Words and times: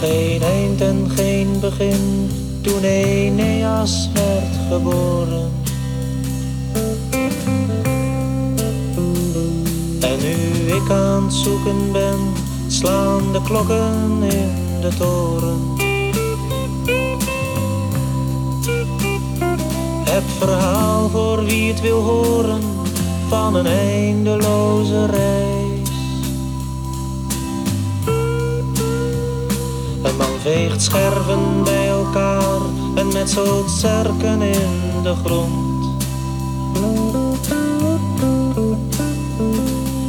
Geen 0.00 0.42
eind 0.42 0.80
en 0.80 1.10
geen 1.14 1.60
begin 1.60 2.30
toen 2.60 2.82
Eneas 2.82 4.10
werd 4.14 4.56
geboren. 4.68 5.50
En 10.00 10.18
nu 10.22 10.72
ik 10.74 10.90
aan 10.90 11.24
het 11.24 11.32
zoeken 11.32 11.92
ben, 11.92 12.18
slaan 12.66 13.32
de 13.32 13.42
klokken 13.42 14.22
in 14.22 14.80
de 14.80 14.88
toren. 14.98 15.76
Het 20.04 20.24
verhaal 20.38 21.08
voor 21.08 21.44
wie 21.44 21.72
het 21.72 21.80
wil 21.80 22.00
horen 22.00 22.62
van 23.28 23.54
een 23.54 23.66
eindeloze 23.66 25.06
reis. 25.06 25.57
Man 30.18 30.40
veegt 30.42 30.82
scherven 30.82 31.64
bij 31.64 31.88
elkaar 31.88 32.60
en 32.94 33.08
metselt 33.12 33.70
zerken 33.70 34.42
in 34.42 35.02
de 35.02 35.14
grond. 35.24 35.68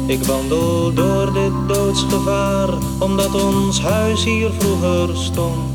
Ik 0.06 0.24
wandel 0.24 0.92
door 0.94 1.32
dit 1.32 1.52
doodsgevaar, 1.68 2.68
omdat 2.98 3.34
ons 3.34 3.80
huis 3.80 4.24
hier 4.24 4.50
vroeger 4.58 5.16
stond. 5.16 5.70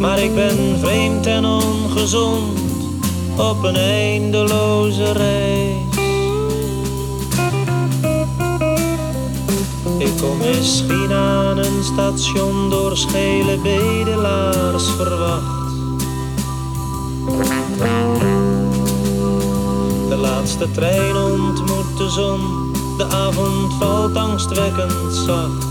Maar 0.00 0.18
ik 0.18 0.34
ben 0.34 0.78
vreemd 0.80 1.26
en 1.26 1.44
ongezond 1.44 2.58
op 3.36 3.62
een 3.62 3.76
eindeloze 3.76 5.12
reis. 5.12 5.63
Ik 10.04 10.16
kom 10.20 10.38
misschien 10.38 11.12
aan 11.12 11.58
een 11.58 11.84
station 11.84 12.70
door 12.70 12.96
schele 12.96 13.58
bedelaars 13.62 14.84
verwacht. 14.96 15.72
De 20.08 20.16
laatste 20.16 20.70
trein 20.70 21.16
ontmoet 21.16 21.96
de 21.96 22.10
zon, 22.10 22.72
de 22.96 23.04
avond 23.04 23.72
valt 23.78 24.16
angstwekkend 24.16 25.14
zacht. 25.14 25.64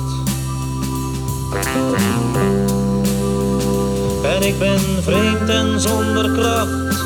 En 4.24 4.44
ik 4.44 4.60
ben 4.60 4.80
vreemd 5.04 5.50
en 5.50 5.80
zonder 5.80 6.32
kracht 6.32 7.06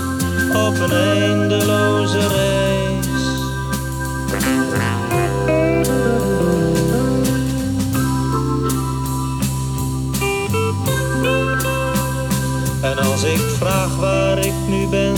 op 0.68 0.80
een 0.80 0.92
eindeloze 0.92 2.28
reis. 2.28 2.67
Als 13.18 13.26
ik 13.26 13.42
vraag 13.58 13.96
waar 13.96 14.38
ik 14.38 14.54
nu 14.68 14.88
ben, 14.88 15.16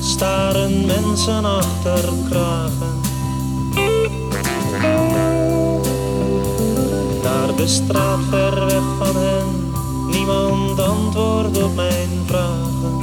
staren 0.00 0.86
mensen 0.86 1.44
achter 1.44 2.12
kragen. 2.30 3.00
Naar 7.22 7.56
de 7.56 7.66
straat 7.66 8.18
ver 8.30 8.66
weg 8.66 8.82
van 8.98 9.16
hen, 9.16 9.72
niemand 10.10 10.80
antwoordt 10.80 11.62
op 11.62 11.74
mijn 11.74 12.08
vragen. 12.26 12.98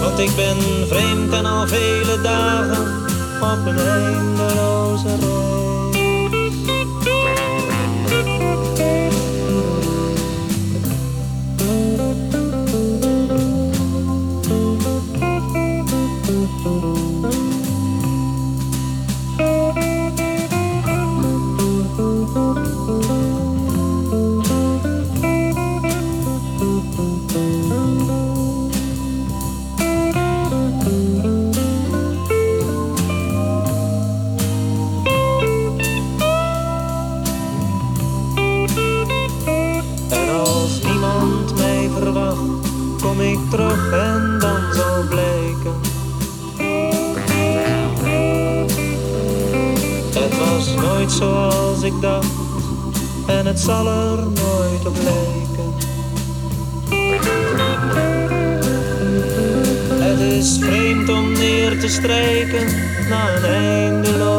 Want 0.00 0.18
ik 0.18 0.36
ben 0.36 0.56
vreemd 0.88 1.32
en 1.32 1.46
al 1.46 1.66
vele 1.66 2.20
dagen 2.22 3.04
op 3.40 3.66
een 3.66 3.78
eindeloze. 3.78 5.27
Het 53.58 53.66
zal 53.66 53.86
er 53.86 54.18
nooit 54.18 54.86
op 54.86 54.96
lijken. 55.02 55.74
Het 59.98 60.20
is 60.20 60.58
vreemd 60.60 61.08
om 61.08 61.32
neer 61.32 61.80
te 61.80 61.88
strijken 61.88 62.66
na 63.08 63.36
een 63.36 63.44
eindeloze 63.44 64.37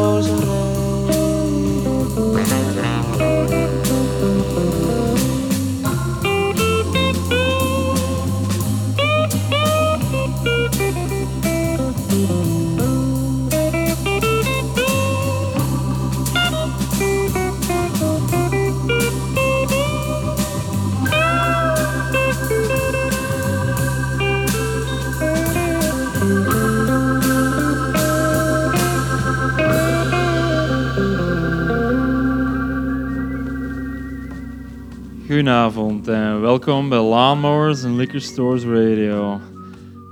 Goedenavond 35.40 36.08
en 36.08 36.40
welkom 36.40 36.88
bij 36.88 36.98
Lawnmowers 36.98 37.84
and 37.84 37.96
Liquor 37.96 38.20
Stores 38.20 38.64
Radio. 38.64 39.40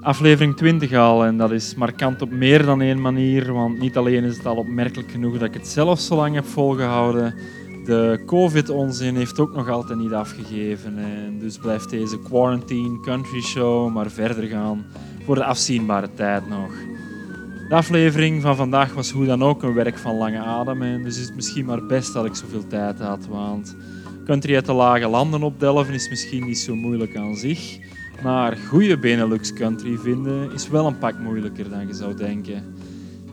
Aflevering 0.01 0.57
20 0.57 0.93
al 0.95 1.25
en 1.25 1.37
dat 1.37 1.51
is 1.51 1.75
markant 1.75 2.23
op 2.23 2.31
meer 2.31 2.65
dan 2.65 2.81
één 2.81 3.01
manier, 3.01 3.53
want 3.53 3.79
niet 3.79 3.97
alleen 3.97 4.25
is 4.25 4.37
het 4.37 4.47
al 4.47 4.57
opmerkelijk 4.57 5.11
genoeg 5.11 5.33
dat 5.33 5.49
ik 5.49 5.55
het 5.55 5.69
zelf 5.69 6.01
zo 6.01 6.17
lang 6.17 6.35
heb 6.35 6.45
volgehouden, 6.45 7.35
de 7.85 8.23
COVID-onzin 8.27 9.17
heeft 9.17 9.39
ook 9.39 9.55
nog 9.55 9.69
altijd 9.69 9.99
niet 9.99 10.13
afgegeven 10.13 10.99
en 10.99 11.39
dus 11.39 11.59
blijft 11.59 11.91
deze 11.91 12.19
quarantine 12.19 13.01
country 13.01 13.41
show 13.41 13.93
maar 13.93 14.11
verder 14.11 14.45
gaan 14.45 14.87
voor 15.25 15.35
de 15.35 15.45
afzienbare 15.45 16.09
tijd 16.15 16.49
nog. 16.49 16.73
De 17.69 17.75
aflevering 17.75 18.43
van 18.43 18.57
vandaag 18.57 18.95
was 18.95 19.11
hoe 19.11 19.27
dan 19.27 19.43
ook 19.43 19.63
een 19.63 19.75
werk 19.75 19.99
van 19.99 20.17
lange 20.17 20.39
adem 20.39 20.83
en 20.83 21.03
dus 21.03 21.19
is 21.19 21.27
het 21.27 21.35
misschien 21.35 21.65
maar 21.65 21.87
best 21.87 22.13
dat 22.13 22.25
ik 22.25 22.35
zoveel 22.35 22.67
tijd 22.67 23.01
had, 23.01 23.27
want 23.27 23.77
country 24.29 24.55
uit 24.55 24.67
de 24.67 24.73
lage 24.73 25.09
landen 25.09 25.43
opdelven 25.43 25.95
is 25.95 26.09
misschien 26.09 26.47
niet 26.47 26.59
zo 26.59 26.75
moeilijk 26.75 27.17
aan 27.17 27.37
zich, 27.37 27.79
maar 28.23 28.57
goede 28.57 28.99
Benelux 28.99 29.53
country 29.53 29.97
vinden 29.97 30.53
is 30.53 30.69
wel 30.69 30.87
een 30.87 30.99
pak 30.99 31.19
moeilijker 31.19 31.71
dan 31.71 31.87
je 31.87 31.95
zou 31.95 32.15
denken. 32.15 32.75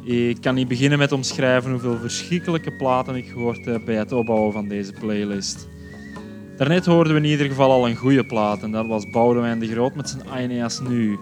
Ik 0.04 0.42
kan 0.42 0.56
niet 0.56 0.68
beginnen 0.68 0.98
met 0.98 1.12
omschrijven 1.12 1.72
hoeveel 1.72 1.98
verschrikkelijke 1.98 2.72
platen 2.72 3.16
ik 3.16 3.28
gehoord 3.28 3.66
heb 3.66 3.86
bij 3.86 3.96
het 3.96 4.12
opbouwen 4.12 4.54
van 4.54 4.68
deze 4.68 4.92
playlist. 4.92 5.68
Daarnet 6.58 6.86
hoorden 6.86 7.14
we 7.14 7.20
in 7.20 7.26
ieder 7.26 7.48
geval 7.48 7.72
al 7.72 7.88
een 7.88 7.96
goede 7.96 8.26
plaat 8.26 8.64
en 8.64 8.72
dat 8.72 8.88
was 8.88 9.10
Boudewijn 9.10 9.60
de 9.60 9.68
Groot 9.68 9.96
met 9.96 10.10
zijn 10.10 10.30
Aeneas 10.30 10.80
Nu. 10.80 11.18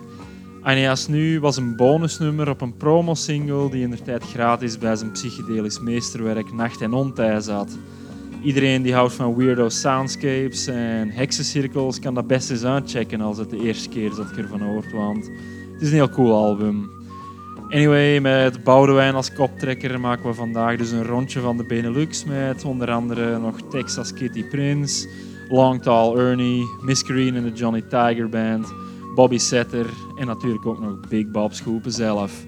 Aeneas 0.61 1.07
Nu 1.07 1.39
was 1.39 1.57
een 1.57 1.75
bonusnummer 1.75 2.49
op 2.49 2.61
een 2.61 2.77
promosingle 2.77 3.69
die 3.69 3.83
in 3.83 3.91
de 3.91 4.01
tijd 4.01 4.23
gratis 4.23 4.77
bij 4.77 4.95
zijn 4.95 5.11
psychedelisch 5.11 5.79
meesterwerk 5.79 6.53
Nacht 6.53 6.81
en 6.81 6.93
Ontij 6.93 7.41
zat. 7.41 7.77
Iedereen 8.43 8.81
die 8.81 8.93
houdt 8.93 9.13
van 9.13 9.35
weirdo 9.35 9.69
soundscapes 9.69 10.67
en 10.67 11.09
heksencirkels 11.09 11.99
kan 11.99 12.13
dat 12.13 12.27
best 12.27 12.51
eens 12.51 12.63
uitchecken 12.63 13.21
als 13.21 13.37
het 13.37 13.49
de 13.49 13.59
eerste 13.59 13.89
keer 13.89 14.09
is 14.09 14.15
dat 14.15 14.29
ik 14.29 14.37
ervan 14.37 14.61
hoort, 14.61 14.91
want 14.91 15.25
het 15.73 15.81
is 15.81 15.87
een 15.87 15.93
heel 15.93 16.09
cool 16.09 16.35
album. 16.35 16.89
Anyway, 17.69 18.19
met 18.19 18.63
Boudewijn 18.63 19.15
als 19.15 19.33
koptrekker 19.33 19.99
maken 19.99 20.25
we 20.25 20.33
vandaag 20.33 20.77
dus 20.77 20.91
een 20.91 21.05
rondje 21.05 21.39
van 21.39 21.57
de 21.57 21.63
Benelux 21.63 22.25
met 22.25 22.65
onder 22.65 22.91
andere 22.91 23.39
nog 23.39 23.61
Texas 23.69 24.13
Kitty 24.13 24.43
Prince, 24.43 25.07
Long 25.49 25.81
Tall 25.81 26.17
Ernie, 26.17 26.63
Miss 26.81 27.01
Green 27.01 27.35
en 27.35 27.43
de 27.43 27.51
Johnny 27.51 27.81
Tiger 27.81 28.29
Band, 28.29 28.73
Bobby 29.15 29.37
Setter 29.37 29.85
en 30.15 30.27
natuurlijk 30.27 30.65
ook 30.65 30.79
nog 30.79 30.99
Big 31.09 31.31
Bob 31.31 31.53
Schoepen 31.53 31.91
zelf. 31.91 32.45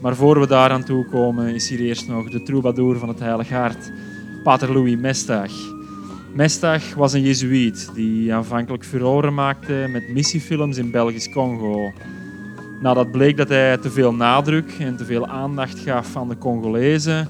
Maar 0.00 0.16
voor 0.16 0.40
we 0.40 0.46
daar 0.46 0.70
aan 0.70 0.84
toe 0.84 1.06
komen, 1.10 1.54
is 1.54 1.68
hier 1.68 1.80
eerst 1.80 2.08
nog 2.08 2.30
de 2.30 2.42
troubadour 2.42 2.98
van 2.98 3.08
het 3.08 3.18
Heilige 3.18 3.54
Hart, 3.54 3.92
Pater 4.46 4.72
Louis 4.72 4.96
Mestag. 4.96 5.50
Mestag 6.34 6.94
was 6.94 7.12
een 7.12 7.22
jezuïet 7.22 7.90
die 7.94 8.34
aanvankelijk 8.34 8.84
furoren 8.84 9.34
maakte 9.34 9.86
met 9.90 10.08
missiefilms 10.08 10.76
in 10.76 10.90
Belgisch 10.90 11.32
Congo. 11.32 11.92
Nadat 12.80 13.10
bleek 13.10 13.36
dat 13.36 13.48
hij 13.48 13.76
te 13.76 13.90
veel 13.90 14.14
nadruk 14.14 14.72
en 14.78 14.96
te 14.96 15.04
veel 15.04 15.26
aandacht 15.26 15.78
gaf 15.78 16.16
aan 16.16 16.28
de 16.28 16.38
Congolezen, 16.38 17.28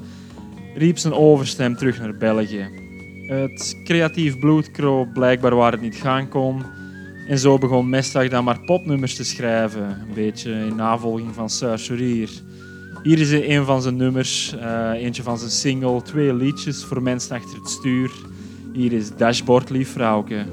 riep 0.75 0.99
zijn 0.99 1.15
overstem 1.15 1.77
terug 1.77 2.01
naar 2.01 2.17
België. 2.17 2.69
Het 3.27 3.77
creatief 3.85 4.39
bloed 4.39 4.71
kroop 4.71 5.13
blijkbaar 5.13 5.55
waar 5.55 5.73
het 5.73 5.81
niet 5.81 5.97
gaan 5.97 6.29
kon. 6.29 6.63
En 7.29 7.39
zo 7.39 7.59
begon 7.59 7.89
Mestag 7.89 8.29
dan 8.29 8.45
maar 8.45 8.61
popnummers 8.61 9.15
te 9.15 9.25
schrijven, 9.25 9.89
een 9.89 10.15
beetje 10.15 10.53
in 10.53 10.77
navolging 10.77 11.35
van 11.35 11.51
Serge 11.51 11.95
Hier 13.07 13.19
is 13.19 13.31
een 13.31 13.65
van 13.65 13.83
zijn 13.83 13.97
nummers, 13.97 14.55
uh, 14.55 14.91
eentje 14.93 15.23
van 15.23 15.39
zijn 15.39 15.51
single, 15.51 16.03
twee 16.03 16.35
liedjes 16.35 16.85
voor 16.85 17.03
mensen 17.03 17.37
achter 17.37 17.59
het 17.59 17.69
stuur. 17.69 18.11
Hier 18.73 18.93
is 18.93 19.17
Dashboard 19.17 19.71
Lief 19.71 19.93
Vrouwke. 19.93 20.45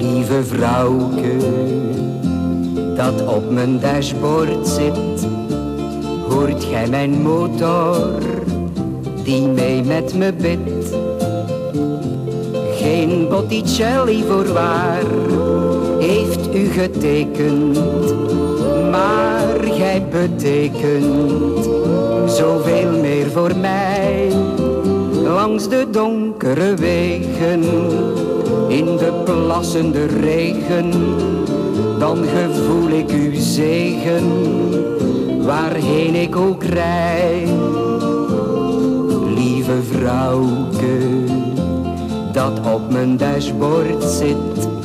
Lieve 0.00 0.44
vrouwke, 0.44 1.36
dat 2.96 3.26
op 3.26 3.50
mijn 3.50 3.80
dashboard 3.80 4.68
zit, 4.68 5.26
hoort 6.28 6.64
gij 6.64 6.88
mijn 6.88 7.22
motor, 7.22 8.22
die 9.24 9.46
mee 9.46 9.82
met 9.82 10.14
me 10.14 10.32
bidt. 10.32 10.96
Geen 12.76 13.28
Botticelli 13.28 14.24
voorwaar, 14.24 15.04
heeft 16.06 16.54
u 16.54 16.66
getekend, 16.66 17.78
maar 18.90 19.56
gij 19.60 20.04
betekent 20.10 21.68
zoveel 22.26 22.90
meer 23.00 23.30
voor 23.30 23.56
mij. 23.56 24.32
Langs 25.22 25.68
de 25.68 25.86
donkere 25.90 26.74
wegen, 26.74 27.62
in 28.68 28.84
de 28.84 29.12
plassende 29.24 30.06
regen, 30.06 30.90
dan 31.98 32.16
gevoel 32.16 32.88
ik 32.88 33.10
uw 33.10 33.34
zegen, 33.34 34.24
waarheen 35.44 36.14
ik 36.14 36.36
ook 36.36 36.64
rijd. 36.64 37.48
Lieve 39.34 39.82
vrouwke, 39.90 40.98
dat 42.32 42.60
op 42.74 42.90
mijn 42.90 43.16
dashboard 43.16 44.04
zit, 44.04 44.75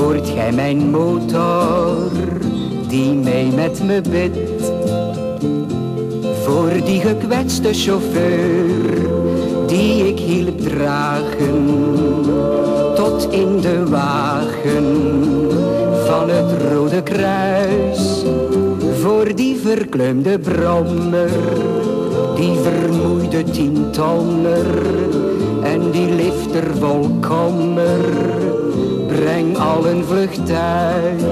hoort 0.00 0.28
gij 0.28 0.52
mijn 0.52 0.90
motor, 0.90 2.10
die 2.88 3.12
mee 3.12 3.52
met 3.52 3.82
me 3.84 4.00
bidt 4.10 4.72
voor 6.44 6.84
die 6.84 7.00
gekwetste 7.00 7.72
chauffeur 7.72 9.08
die 9.66 10.08
ik 10.08 10.18
hielp 10.18 10.60
dragen 10.60 11.64
tot 12.94 13.32
in 13.32 13.60
de 13.60 13.88
wagen 13.88 14.86
van 16.06 16.28
het 16.28 16.62
Rode 16.72 17.02
Kruis. 17.02 18.24
Voor 19.00 19.34
die 19.34 19.56
verkleumde 19.56 20.38
brommer, 20.38 21.30
die 22.36 22.58
vermoeide 22.58 23.42
tientonner 23.42 24.66
en 25.62 25.90
die 25.90 26.14
lifter 26.14 26.76
vol 26.78 27.10
kommer, 27.20 27.98
breng 29.10 29.58
allen 29.58 30.04
vlucht 30.04 30.46
thuis. 30.46 31.22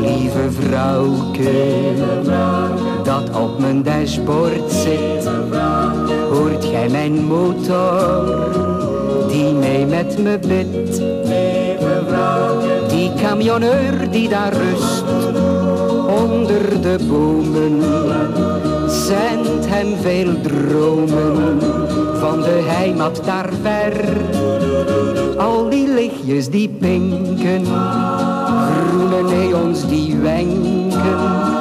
Lieve 0.00 0.50
vrouwke, 0.50 1.52
dat 3.02 3.30
op 3.36 3.58
mijn 3.58 3.82
dashboard 3.82 4.72
zit. 4.72 5.28
Hoort 6.30 6.64
gij 6.64 6.88
mijn 6.88 7.24
motor, 7.24 8.24
die 9.28 9.52
mee 9.52 9.86
met 9.86 10.18
me 10.18 10.38
bidt. 10.38 11.02
Die 12.88 13.12
camionneur 13.22 14.10
die 14.10 14.28
daar 14.28 14.52
rust, 14.52 15.04
onder 16.06 16.80
de 16.82 16.96
bomen. 17.08 17.82
Zendt 18.88 19.66
hem 19.66 19.96
veel 20.00 20.40
dromen, 20.42 21.60
van 22.20 22.40
de 22.40 22.62
heimat 22.66 23.20
daar 23.24 23.48
ver. 23.62 25.23
Al 25.38 25.70
die 25.70 25.86
lichtjes 25.88 26.48
die 26.50 26.68
pinken, 26.68 27.66
groene 27.66 29.22
neons 29.30 29.86
die 29.90 30.16
wenken 30.22 31.52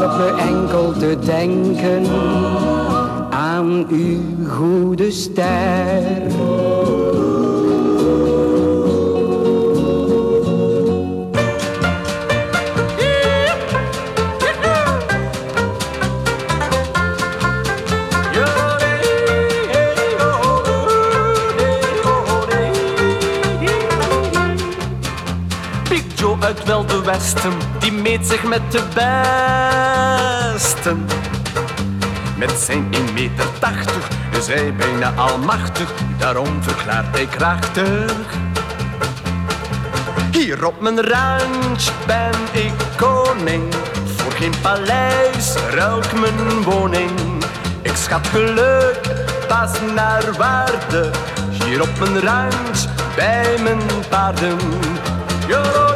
help 0.00 0.18
me 0.18 0.28
enkel 0.42 0.92
te 0.92 1.16
denken 1.24 2.06
aan 3.30 3.86
uw 3.90 4.48
goede 4.48 5.10
ster. 5.10 6.22
Die 27.78 27.92
meet 27.92 28.26
zich 28.26 28.42
met 28.42 28.72
de 28.72 28.82
besten. 30.54 31.06
Met 32.36 32.50
zijn 32.50 32.94
1,80 32.94 33.12
meter 33.12 33.46
is 34.38 34.46
hij 34.46 34.74
bijna 34.74 35.12
almachtig, 35.16 35.92
daarom 36.18 36.62
verklaart 36.62 37.06
hij 37.10 37.26
krachtig. 37.26 38.14
Hier 40.30 40.66
op 40.66 40.80
mijn 40.80 41.00
ranch 41.02 41.90
ben 42.06 42.34
ik 42.52 42.72
koning, 42.96 43.74
voor 44.16 44.32
geen 44.32 44.54
paleis 44.62 45.54
ruik 45.70 46.12
mijn 46.20 46.62
woning. 46.62 47.44
Ik 47.82 47.96
schat 47.96 48.26
geluk 48.26 49.00
pas 49.48 49.70
naar 49.94 50.32
waarde, 50.38 51.10
hier 51.64 51.82
op 51.82 51.98
mijn 51.98 52.20
ranch 52.20 52.84
bij 53.16 53.54
mijn 53.62 53.80
paarden. 54.08 54.58
Joe 55.46 55.89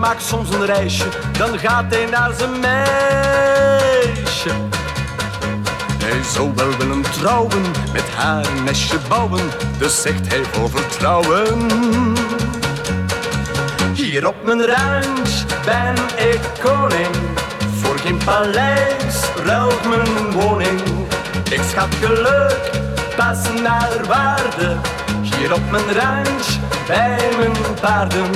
maakt 0.00 0.22
soms 0.22 0.50
een 0.50 0.66
reisje, 0.66 1.04
dan 1.38 1.58
gaat 1.58 1.84
hij 1.88 2.06
naar 2.10 2.32
zijn 2.38 2.60
meisje. 2.60 4.50
Hij 5.98 6.22
zou 6.32 6.52
wel 6.54 6.76
willen 6.76 7.02
trouwen, 7.02 7.62
met 7.92 8.08
haar 8.16 8.46
een 8.46 8.64
nestje 8.64 8.98
bouwen, 9.08 9.50
dus 9.78 10.02
zegt 10.02 10.28
hij 10.28 10.44
vol 10.44 10.68
vertrouwen. 10.68 11.68
Hier 13.92 14.26
op 14.26 14.44
mijn 14.44 14.66
ranch 14.66 15.44
ben 15.64 15.94
ik 16.16 16.40
koning, 16.62 17.14
voor 17.80 17.98
geen 17.98 18.18
paleis 18.24 19.16
ruilt 19.44 19.88
mijn 19.88 20.32
woning. 20.32 20.80
Ik 21.50 21.60
schat 21.70 21.94
geluk 22.00 22.70
pas 23.16 23.38
naar 23.62 24.06
waarde, 24.06 24.76
hier 25.22 25.54
op 25.54 25.70
mijn 25.70 25.92
ranch 25.92 26.46
bij 26.86 27.28
mijn 27.38 27.52
paarden. 27.80 28.30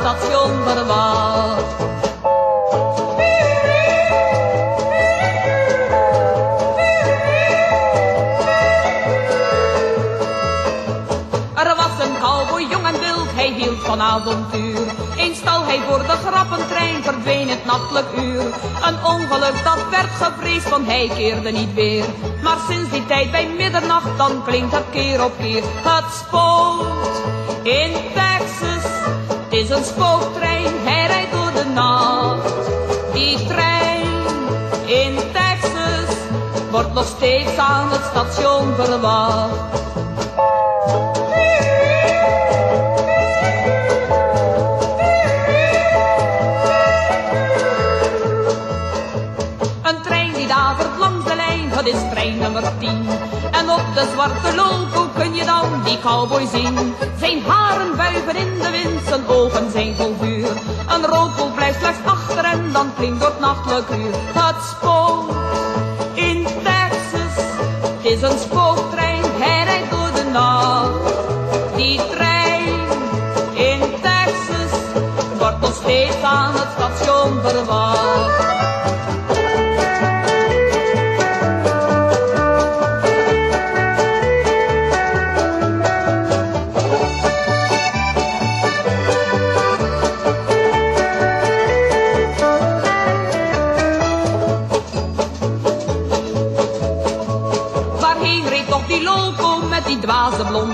Station 0.00 0.62
verwacht. 0.64 1.78
Er 11.54 11.76
was 11.76 12.06
een 12.06 12.18
cowboy, 12.20 12.66
jong 12.70 12.86
en 12.86 13.00
wild, 13.00 13.32
hij 13.34 13.52
hield 13.52 13.80
van 13.80 14.00
avontuur. 14.00 14.78
Eens 15.16 15.38
stal 15.38 15.64
hij 15.64 15.80
voor 15.88 15.98
de 15.98 16.16
grappentrein, 16.26 17.02
verdween 17.02 17.48
het 17.48 17.64
nachtelijk 17.64 18.06
uur. 18.16 18.44
Een 18.86 19.04
ongeluk 19.04 19.64
dat 19.64 19.88
werd 19.90 20.10
gevreesd, 20.10 20.68
want 20.68 20.86
hij 20.86 21.10
keerde 21.14 21.50
niet 21.50 21.74
weer. 21.74 22.04
Maar 22.42 22.58
sinds 22.68 22.90
die 22.90 23.06
tijd 23.06 23.30
bij 23.30 23.48
middernacht, 23.48 24.16
dan 24.16 24.44
klinkt 24.44 24.72
het 24.72 24.90
keer 24.90 25.24
op 25.24 25.32
keer. 25.38 25.62
Het 25.64 26.04
spook 26.14 26.86
in 27.62 27.92
het 27.92 28.29
is 29.60 29.70
een 29.70 29.84
spooktrein, 29.84 30.72
hij 30.84 31.06
rijdt 31.06 31.32
door 31.32 31.52
de 31.62 31.70
nacht. 31.74 32.54
Die 33.12 33.46
trein 33.46 34.06
in 34.86 35.16
Texas 35.32 36.16
wordt 36.70 36.94
nog 36.94 37.06
steeds 37.06 37.56
aan 37.56 37.90
het 37.90 38.04
station 38.04 38.74
verwacht. 38.74 39.89
De 54.00 54.06
zwarte 54.12 54.54
loco 54.54 55.08
kun 55.14 55.34
je 55.34 55.44
dan 55.44 55.82
die 55.84 55.98
cowboy 56.00 56.46
zien. 56.46 56.94
Zijn 57.18 57.42
haren 57.42 57.96
buigen 57.96 58.36
in 58.36 58.58
de 58.58 58.70
wind, 58.70 59.00
zijn 59.08 59.26
ogen 59.28 59.70
zijn 59.70 59.94
vol 59.96 60.16
vuur. 60.20 60.48
Een 60.88 61.04
roodbol 61.04 61.50
blijft 61.54 61.78
slechts 61.78 62.04
achter 62.04 62.44
en 62.44 62.72
dan 62.72 62.90
klinkt 62.96 63.24
het 63.24 63.40
nachtelijk 63.40 63.88
uur. 63.88 64.14
Het 64.14 64.56
spook 64.70 65.30
in 66.14 66.44
Texas, 66.44 67.44
is 68.00 68.22
een 68.22 68.38
spooktrein, 68.38 69.22
hij 69.24 69.64
rijdt 69.64 69.90
door 69.90 70.10
de 70.14 70.30
nacht. 70.32 71.14
Die 71.76 72.00
trein 72.10 72.80
in 73.52 73.80
Texas 74.02 74.78
wordt 75.38 75.60
nog 75.60 75.74
steeds 75.74 76.22
aan 76.22 76.52
het 76.52 76.68
station 76.76 77.40
verwacht. 77.42 77.89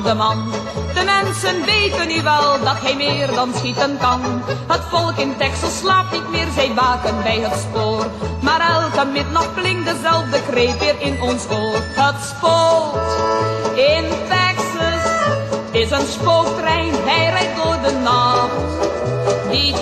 Blonde 0.06 0.14
man? 0.14 0.52
De 0.94 1.04
mensen 1.04 1.64
weten 1.64 2.08
nu 2.08 2.22
wel 2.22 2.64
dat 2.64 2.80
hij 2.80 2.96
meer 2.96 3.34
dan 3.34 3.54
schieten 3.54 3.98
kan. 3.98 4.20
Het 4.66 4.80
volk 4.88 5.16
in 5.16 5.36
Texas 5.36 5.78
slaapt 5.78 6.12
niet 6.12 6.30
meer, 6.30 6.46
zij 6.54 6.74
waken 6.74 7.22
bij 7.22 7.38
het 7.40 7.60
spoor. 7.60 8.06
Maar 8.40 8.60
elke 8.60 9.10
midnacht 9.10 9.54
klinkt 9.54 9.84
dezelfde 9.84 10.42
kreet 10.50 10.78
weer 10.78 10.94
in 10.98 11.22
ons 11.22 11.44
oor. 11.50 11.76
Het 11.76 12.22
spoort 12.22 13.10
in 13.74 14.04
Texas, 14.28 15.04
is 15.72 15.90
een 15.90 16.06
spooktrein, 16.06 16.94
hij 16.94 17.30
rijdt 17.30 17.56
door 17.62 17.78
de 17.82 17.98
nacht. 18.02 19.50
Die 19.50 19.74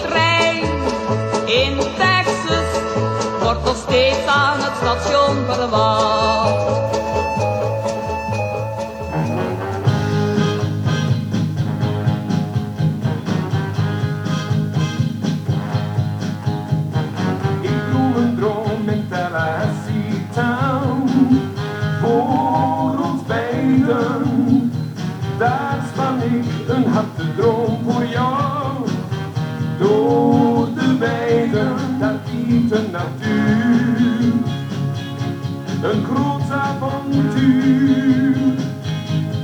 Een 35.85 36.05
groot 36.05 36.50
avontuur. 36.50 38.37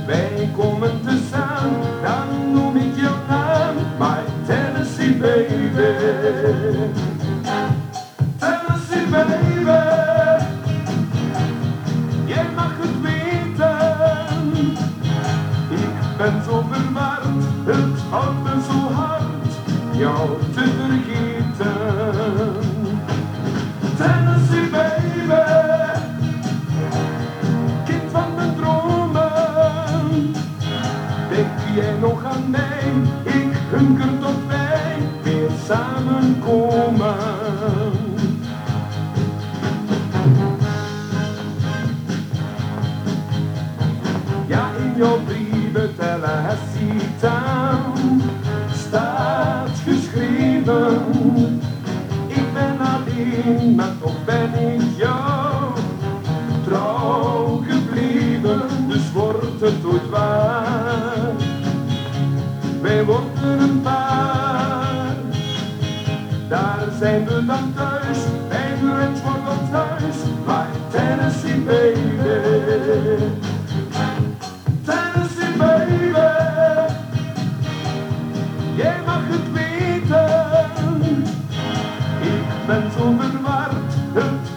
Wij 0.05 0.49
komen 0.57 1.01
te 1.01 1.27
samen, 1.31 1.81
dan 2.03 2.51
noem 2.53 2.75
ik 2.75 2.95
jouw 2.95 3.15
naam 3.27 3.75
My 3.99 4.23
Tennessee 4.45 5.15
baby 5.17 7.10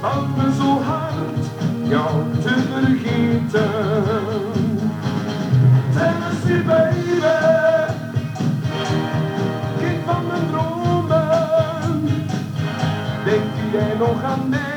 valt 0.04 0.36
me 0.36 0.52
zo 0.58 0.80
hard 0.82 1.44
jou 1.82 2.22
te 2.42 2.54
vergeten. 2.70 3.70
Tennessee 5.94 6.62
baby, 6.62 7.20
kind 9.78 10.04
van 10.06 10.26
mijn 10.26 10.46
dromen. 10.50 12.04
Denk 13.24 13.72
jij 13.72 13.94
nog 13.98 14.22
aan 14.22 14.48
mij? 14.48 14.73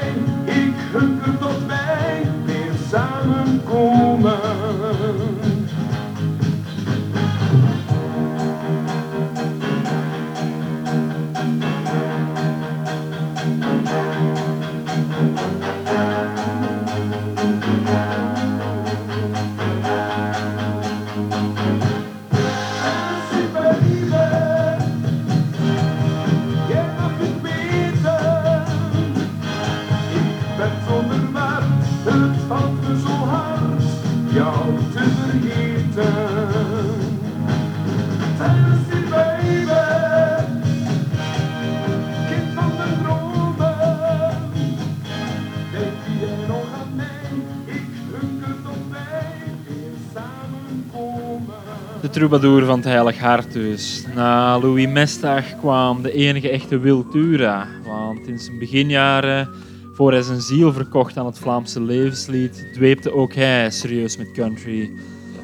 Troubadour 52.18 52.66
van 52.66 52.76
het 52.76 52.88
Heilig 52.88 53.20
Hart 53.20 53.54
dus. 53.54 54.06
Na 54.16 54.60
Louis 54.60 54.88
Mestag 54.88 55.60
kwam 55.60 56.02
de 56.02 56.12
enige 56.12 56.50
echte 56.50 56.80
Wiltura. 56.80 57.68
Want 57.86 58.28
in 58.28 58.40
zijn 58.40 58.60
beginjaren, 58.60 59.50
voor 59.94 60.12
hij 60.12 60.22
zijn 60.22 60.42
ziel 60.42 60.74
verkocht 60.74 61.18
aan 61.18 61.26
het 61.26 61.40
Vlaamse 61.40 61.82
levenslied, 61.82 62.68
dweepte 62.74 63.14
ook 63.14 63.34
hij 63.34 63.72
serieus 63.72 64.18
met 64.18 64.32
country. 64.32 64.92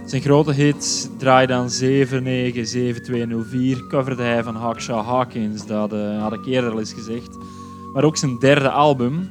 Zijn 0.05 0.21
grote 0.21 0.53
hits 0.53 1.07
draaide 1.17 1.53
aan 1.53 1.69
7-9-7204, 1.69 1.73
coverde 3.89 4.23
hij 4.23 4.43
van 4.43 4.55
Hawkshaw 4.55 5.05
Hawkins, 5.05 5.65
dat 5.65 5.93
uh, 5.93 6.21
had 6.21 6.33
ik 6.33 6.45
eerder 6.45 6.71
al 6.71 6.79
eens 6.79 6.93
gezegd. 6.93 7.37
Maar 7.93 8.03
ook 8.03 8.17
zijn 8.17 8.39
derde 8.39 8.69
album, 8.69 9.29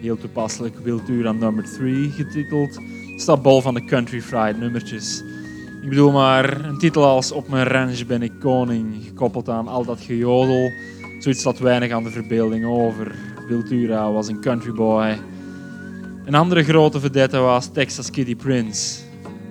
heel 0.00 0.18
toepasselijk 0.18 0.78
Wiltura 0.78 1.32
number 1.32 1.64
3 1.64 2.10
getiteld, 2.10 2.78
staat 3.16 3.42
bol 3.42 3.60
van 3.60 3.74
de 3.74 3.84
country 3.84 4.22
fried 4.22 4.58
nummertjes. 4.58 5.22
Ik 5.82 5.88
bedoel 5.88 6.12
maar, 6.12 6.64
een 6.64 6.78
titel 6.78 7.04
als 7.04 7.32
Op 7.32 7.48
mijn 7.48 7.66
ranch 7.66 8.06
ben 8.06 8.22
ik 8.22 8.32
koning, 8.40 8.94
gekoppeld 9.04 9.48
aan 9.48 9.68
al 9.68 9.84
dat 9.84 10.00
gejodel, 10.00 10.70
zoiets 11.18 11.42
dat 11.42 11.58
weinig 11.58 11.92
aan 11.92 12.02
de 12.02 12.10
verbeelding 12.10 12.64
over. 12.64 13.14
Wiltura 13.48 14.12
was 14.12 14.28
een 14.28 14.40
countryboy. 14.40 15.18
Een 16.24 16.34
andere 16.34 16.64
grote 16.64 17.00
vedette 17.00 17.38
was 17.38 17.72
Texas 17.72 18.10
Kitty 18.10 18.36
Prince. 18.36 19.00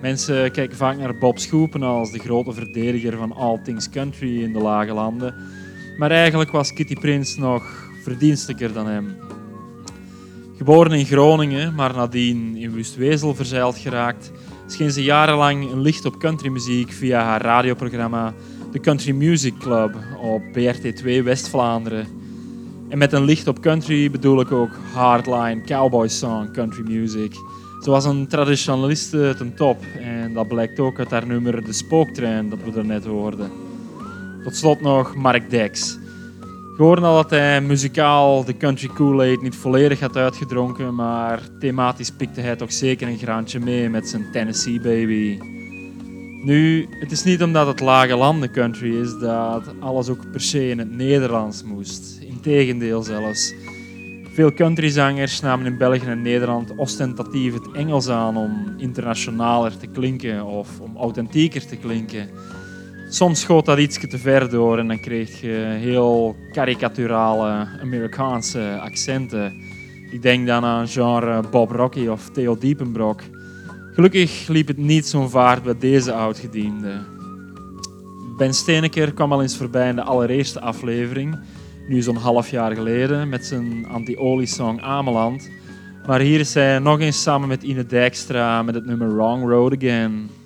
Mensen 0.00 0.50
kijken 0.50 0.76
vaak 0.76 0.98
naar 0.98 1.18
Bob 1.18 1.38
Schoepen 1.38 1.82
als 1.82 2.12
de 2.12 2.18
grote 2.18 2.52
verdediger 2.52 3.16
van 3.16 3.32
all 3.32 3.60
things 3.62 3.90
country 3.90 4.42
in 4.42 4.52
de 4.52 4.58
lage 4.58 4.92
landen. 4.92 5.34
Maar 5.98 6.10
eigenlijk 6.10 6.50
was 6.50 6.72
Kitty 6.72 6.94
Prince 6.94 7.40
nog 7.40 7.90
verdienstelijker 8.02 8.72
dan 8.72 8.86
hem. 8.86 9.16
Geboren 10.56 10.92
in 10.92 11.06
Groningen, 11.06 11.74
maar 11.74 11.94
nadien 11.94 12.56
in 12.56 12.72
Wustwezel 12.72 13.34
verzeild 13.34 13.78
geraakt, 13.78 14.32
scheen 14.72 14.92
ze 14.92 15.02
jarenlang 15.02 15.70
een 15.72 15.80
licht 15.80 16.04
op 16.04 16.18
countrymuziek 16.18 16.92
via 16.92 17.22
haar 17.22 17.42
radioprogramma 17.42 18.34
The 18.72 18.80
Country 18.80 19.12
Music 19.12 19.54
Club 19.58 19.96
op 20.22 20.42
BRT2 20.42 21.22
West-Vlaanderen. 21.24 22.06
En 22.88 22.98
met 22.98 23.12
een 23.12 23.24
licht 23.24 23.46
op 23.46 23.60
country 23.60 24.10
bedoel 24.10 24.40
ik 24.40 24.52
ook 24.52 24.70
hardline 24.92 25.60
cowboy 25.60 26.08
song 26.08 26.52
country 26.52 26.82
music. 26.82 27.32
Ze 27.84 27.90
was 27.90 28.04
een 28.04 28.26
traditionaliste 28.26 29.34
ten 29.38 29.54
top 29.54 29.78
en 29.98 30.32
dat 30.34 30.48
blijkt 30.48 30.80
ook 30.80 30.98
uit 30.98 31.10
haar 31.10 31.26
nummer 31.26 31.64
De 31.64 31.72
Spooktrein 31.72 32.48
dat 32.48 32.58
we 32.64 32.78
er 32.78 32.84
net 32.84 33.04
hoorden. 33.04 33.50
Tot 34.44 34.56
slot 34.56 34.80
nog 34.80 35.14
Mark 35.14 35.50
Dex. 35.50 35.98
Ik 36.78 36.84
hoorde 36.84 37.06
al 37.06 37.14
dat 37.14 37.30
hij 37.30 37.60
muzikaal 37.60 38.44
de 38.44 38.56
country 38.56 38.88
Kool-Aid 38.88 39.42
niet 39.42 39.56
volledig 39.56 40.00
had 40.00 40.16
uitgedronken, 40.16 40.94
maar 40.94 41.40
thematisch 41.58 42.10
pikte 42.10 42.40
hij 42.40 42.56
toch 42.56 42.72
zeker 42.72 43.08
een 43.08 43.18
graantje 43.18 43.60
mee 43.60 43.88
met 43.88 44.08
zijn 44.08 44.32
Tennessee 44.32 44.80
Baby. 44.80 45.38
Nu, 46.44 46.86
het 46.90 47.10
is 47.10 47.24
niet 47.24 47.42
omdat 47.42 47.66
het 47.66 47.80
lage 47.80 48.16
landen 48.16 48.52
country 48.52 49.00
is 49.00 49.18
dat 49.18 49.74
alles 49.80 50.08
ook 50.08 50.30
per 50.30 50.40
se 50.40 50.68
in 50.68 50.78
het 50.78 50.90
Nederlands 50.90 51.62
moest. 51.62 52.18
Integendeel 52.20 53.02
zelfs. 53.02 53.54
Veel 54.32 54.52
countryzangers 54.52 55.40
namen 55.40 55.66
in 55.66 55.78
België 55.78 56.06
en 56.06 56.22
Nederland 56.22 56.76
ostentatief 56.76 57.54
het 57.54 57.72
Engels 57.72 58.08
aan 58.08 58.36
om 58.36 58.74
internationaler 58.76 59.78
te 59.78 59.86
klinken 59.86 60.44
of 60.44 60.80
om 60.80 60.96
authentieker 60.96 61.66
te 61.66 61.76
klinken. 61.76 62.28
Soms 63.10 63.40
schoot 63.40 63.64
dat 63.64 63.78
iets 63.78 63.98
te 64.08 64.18
ver 64.18 64.50
door 64.50 64.78
en 64.78 64.88
dan 64.88 65.00
kreeg 65.00 65.40
je 65.40 65.76
heel 65.80 66.36
karikaturale 66.52 67.66
Amerikaanse 67.80 68.78
accenten. 68.80 69.52
Ik 70.10 70.22
denk 70.22 70.46
dan 70.46 70.64
aan 70.64 70.88
genre 70.88 71.42
Bob 71.50 71.70
Rocky 71.70 72.06
of 72.06 72.30
Theo 72.30 72.58
Diepenbrok. 72.58 73.20
Gelukkig 73.92 74.48
liep 74.48 74.68
het 74.68 74.76
niet 74.76 75.06
zo'n 75.06 75.30
vaart 75.30 75.62
bij 75.62 75.78
deze 75.78 76.12
oudgediende. 76.12 76.92
Ben 78.36 78.54
Steeneker 78.54 79.12
kwam 79.12 79.32
al 79.32 79.42
eens 79.42 79.56
voorbij 79.56 79.88
in 79.88 79.96
de 79.96 80.02
allereerste 80.02 80.60
aflevering, 80.60 81.38
nu 81.88 82.02
zo'n 82.02 82.16
half 82.16 82.50
jaar 82.50 82.74
geleden, 82.74 83.28
met 83.28 83.46
zijn 83.46 83.86
anti-olie-song 83.86 84.80
Ameland. 84.80 85.50
Maar 86.06 86.20
hier 86.20 86.40
is 86.40 86.54
hij 86.54 86.78
nog 86.78 87.00
eens 87.00 87.22
samen 87.22 87.48
met 87.48 87.62
Ine 87.62 87.86
Dijkstra 87.86 88.62
met 88.62 88.74
het 88.74 88.86
nummer 88.86 89.14
Wrong 89.14 89.48
Road 89.48 89.76
Again. 89.76 90.37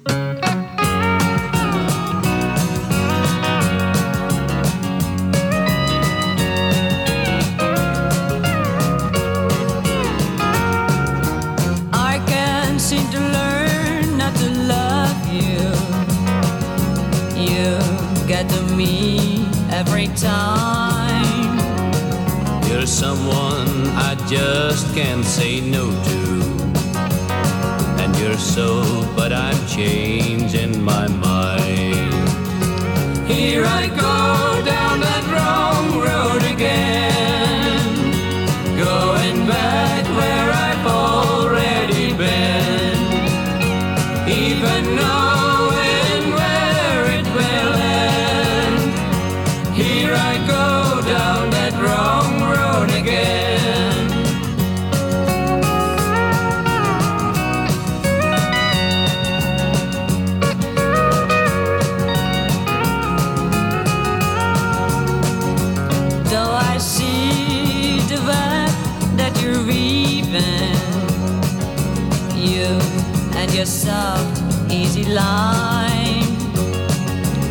Your 73.63 73.67
soft, 73.67 74.73
easy 74.73 75.05
line. 75.05 76.25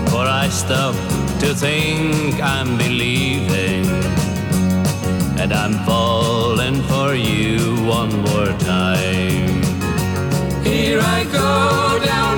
For 0.09 0.25
I 0.27 0.49
stop 0.49 1.10
to 1.41 1.55
think 1.55 2.39
I'm 2.39 2.77
believing. 2.77 3.87
And 5.41 5.51
I'm 5.51 5.73
falling 5.85 6.83
for 6.83 7.15
you 7.15 7.57
one 7.83 8.13
more 8.21 8.51
time. 8.59 9.63
Here 10.63 10.99
I 11.01 11.23
go 11.23 12.05
down 12.05 12.37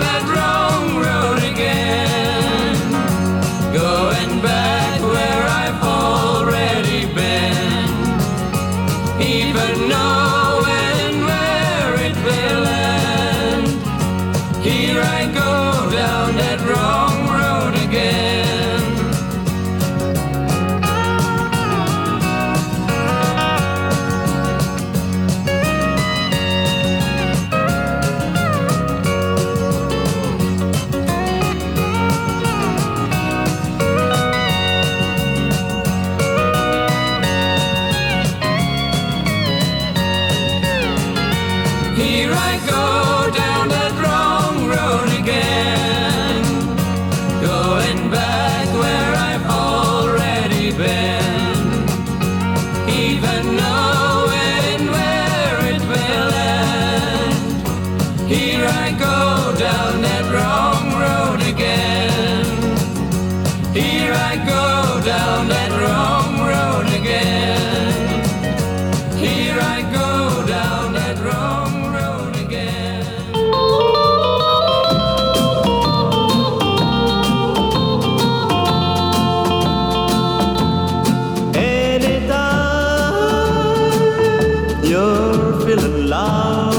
la 85.76 86.73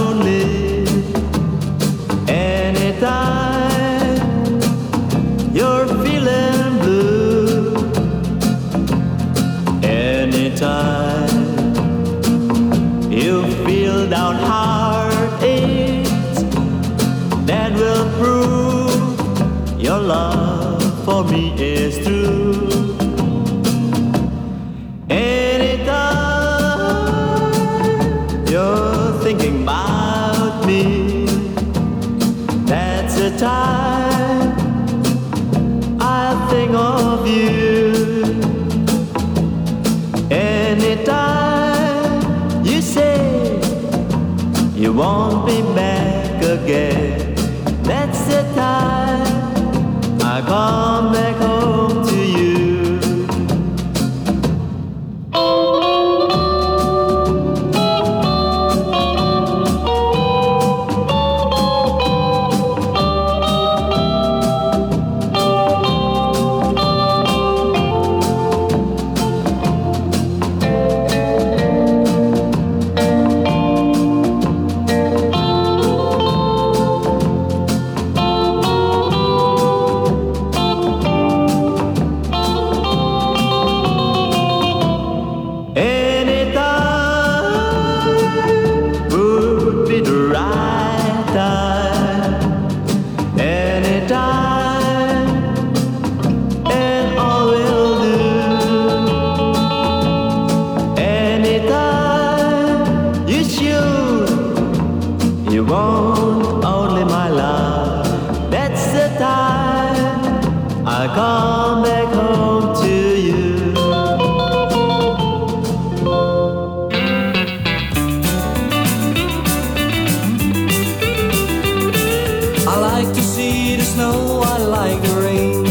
like 123.54 123.78
the 123.78 123.84
snow, 123.84 124.40
I 124.44 124.58
like 124.58 125.00
the 125.02 125.14
rain. 125.20 125.66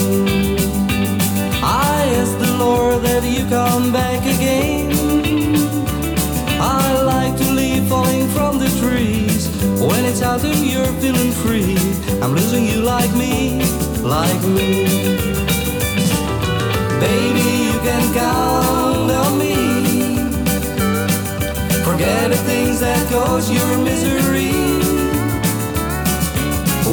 I 1.63 2.05
ask 2.19 2.37
the 2.37 2.53
Lord 2.57 3.01
that 3.03 3.23
you 3.23 3.45
come 3.49 3.91
back 3.91 4.21
again. 4.35 4.91
I 6.59 7.01
like 7.01 7.35
to 7.37 7.51
leave 7.51 7.87
falling 7.87 8.27
from 8.29 8.59
the 8.59 8.69
trees. 8.81 9.49
When 9.81 10.05
it's 10.05 10.21
autumn, 10.21 10.63
you're 10.63 10.93
feeling 11.01 11.31
free, 11.43 11.77
I'm 12.21 12.33
losing 12.33 12.65
you 12.65 12.81
like 12.81 13.13
me, 13.15 13.61
like 14.01 14.41
me. 14.57 14.85
Baby, 17.05 17.45
you 17.67 17.75
can 17.87 18.03
count 18.13 19.11
on 19.23 19.37
me. 19.37 19.55
Forget 21.87 22.31
the 22.31 22.39
things 22.49 22.79
that 22.79 23.01
cause 23.11 23.51
your 23.51 23.77
misery. 23.77 24.72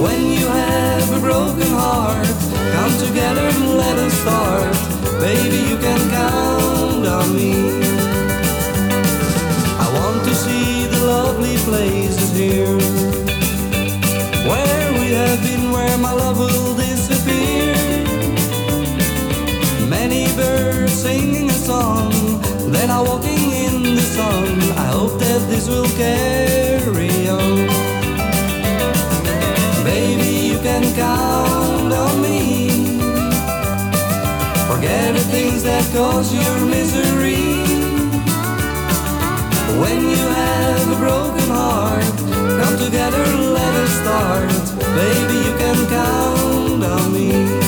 When 0.00 0.32
you 0.32 0.46
have 0.46 1.12
a 1.12 1.20
broken 1.20 1.70
heart, 1.76 2.26
come 2.72 2.92
together 3.06 3.42
and 3.42 3.76
let 3.76 3.98
us 3.98 4.14
start. 4.14 4.72
Baby, 5.20 5.58
you 5.68 5.76
can 5.76 6.00
count 6.08 7.06
on 7.06 7.36
me. 7.36 7.52
I 9.78 9.86
want 9.98 10.24
to 10.24 10.34
see 10.34 10.86
the 10.86 11.00
lovely 11.04 11.56
places 11.68 12.32
here. 12.32 12.78
Where 14.48 14.92
we 14.94 15.12
have 15.20 15.42
been, 15.42 15.70
where 15.70 15.98
my 15.98 16.12
love 16.12 16.38
will 16.38 16.74
disappear. 16.76 17.76
Many 19.86 20.34
birds 20.34 20.94
singing 20.94 21.50
a 21.50 21.60
song, 21.70 22.10
then 22.72 22.90
are 22.90 23.04
walking 23.04 23.50
in 23.52 23.82
the 23.96 24.06
sun. 24.16 24.62
I 24.78 24.86
hope 24.96 25.20
that 25.20 25.46
this 25.50 25.68
will 25.68 25.90
carry 26.00 27.28
on. 27.28 27.99
Can 30.80 30.94
count 30.94 31.92
on 31.92 32.22
me. 32.22 32.70
Forget 34.66 35.12
the 35.12 35.20
things 35.30 35.62
that 35.62 35.84
cause 35.92 36.32
your 36.32 36.66
misery. 36.66 37.60
When 39.78 40.00
you 40.08 40.16
have 40.16 40.88
a 40.90 40.96
broken 40.96 41.50
heart, 41.50 42.04
come 42.62 42.78
together, 42.78 43.24
let 43.52 43.74
us 43.74 43.92
start. 44.00 44.48
Baby, 44.96 45.36
you 45.44 45.54
can 45.58 45.86
count 45.90 46.82
on 46.82 47.12
me. 47.12 47.60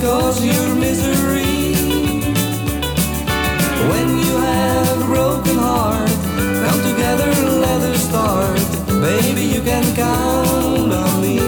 Cause 0.00 0.42
your 0.42 0.74
misery. 0.76 1.74
When 3.90 4.08
you 4.18 4.36
have 4.36 5.02
a 5.02 5.04
broken 5.04 5.56
heart, 5.58 6.08
come 6.64 6.80
together, 6.90 7.30
let 7.60 7.80
us 7.82 8.04
start. 8.08 8.58
Baby, 9.02 9.42
you 9.54 9.60
can 9.60 9.84
count 9.94 10.92
on 10.92 11.20
me. 11.20 11.38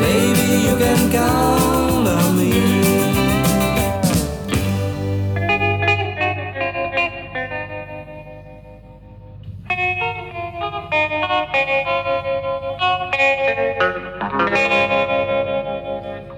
Baby, 0.00 0.48
you 0.66 0.76
can 0.76 1.10
count 1.12 2.08
on 2.08 2.36
me. 2.36 2.88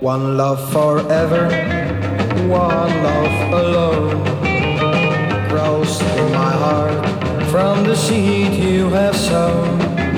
One 0.01 0.39
love 0.39 0.73
forever, 0.73 1.51
one 2.49 3.03
love 3.03 3.53
alone 3.53 4.25
grows 5.51 6.01
in 6.01 6.33
my 6.33 6.53
heart 6.53 7.05
from 7.51 7.85
the 7.85 7.95
seed 7.95 8.55
you 8.55 8.89
have 8.89 9.15
sown. 9.15 10.10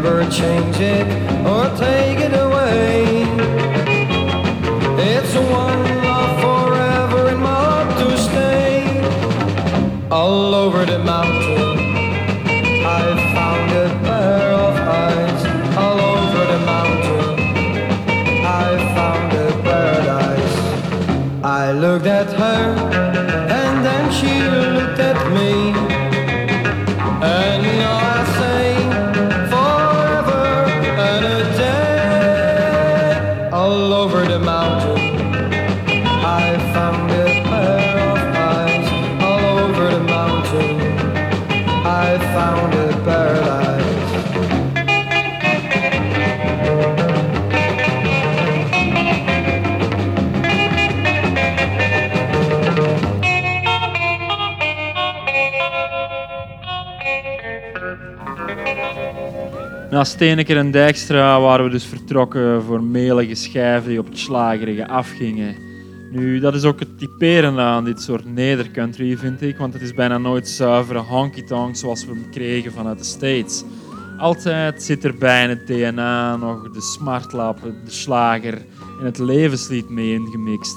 Can 0.00 0.06
ever 0.06 0.30
change 0.30 0.76
it 0.80 1.06
or 1.46 1.76
take 1.76 2.20
it 2.20 2.32
away. 2.32 2.47
I 34.80 36.58
found 36.72 37.10
it. 37.10 37.27
Na 59.98 60.04
Steeneker 60.04 60.56
en 60.56 60.70
Dijkstra 60.70 61.40
waren 61.40 61.64
we 61.64 61.70
dus 61.70 61.84
vertrokken 61.84 62.62
voor 62.62 62.82
melige 62.82 63.34
schijven 63.34 63.88
die 63.88 63.98
op 63.98 64.06
het 64.06 64.18
slagerige 64.18 64.88
afgingen. 64.88 65.56
Nu, 66.10 66.38
dat 66.38 66.54
is 66.54 66.64
ook 66.64 66.78
het 66.78 66.98
typerende 66.98 67.60
aan 67.60 67.84
dit 67.84 68.02
soort 68.02 68.24
nedercountry, 68.24 69.16
vind 69.16 69.42
ik, 69.42 69.56
want 69.56 69.72
het 69.72 69.82
is 69.82 69.94
bijna 69.94 70.18
nooit 70.18 70.48
zuivere 70.48 70.98
honky-tonk 70.98 71.76
zoals 71.76 72.04
we 72.04 72.12
hem 72.12 72.30
kregen 72.30 72.72
vanuit 72.72 72.98
de 72.98 73.04
States. 73.04 73.64
Altijd 74.18 74.82
zit 74.82 75.04
er 75.04 75.14
bij 75.14 75.42
in 75.42 75.48
het 75.48 75.66
DNA 75.66 76.36
nog 76.36 76.70
de 76.70 76.82
smartlap, 76.82 77.62
de 77.62 77.90
slager 77.90 78.54
en 79.00 79.04
het 79.04 79.18
levenslied 79.18 79.88
mee 79.88 80.12
ingemixt. 80.12 80.76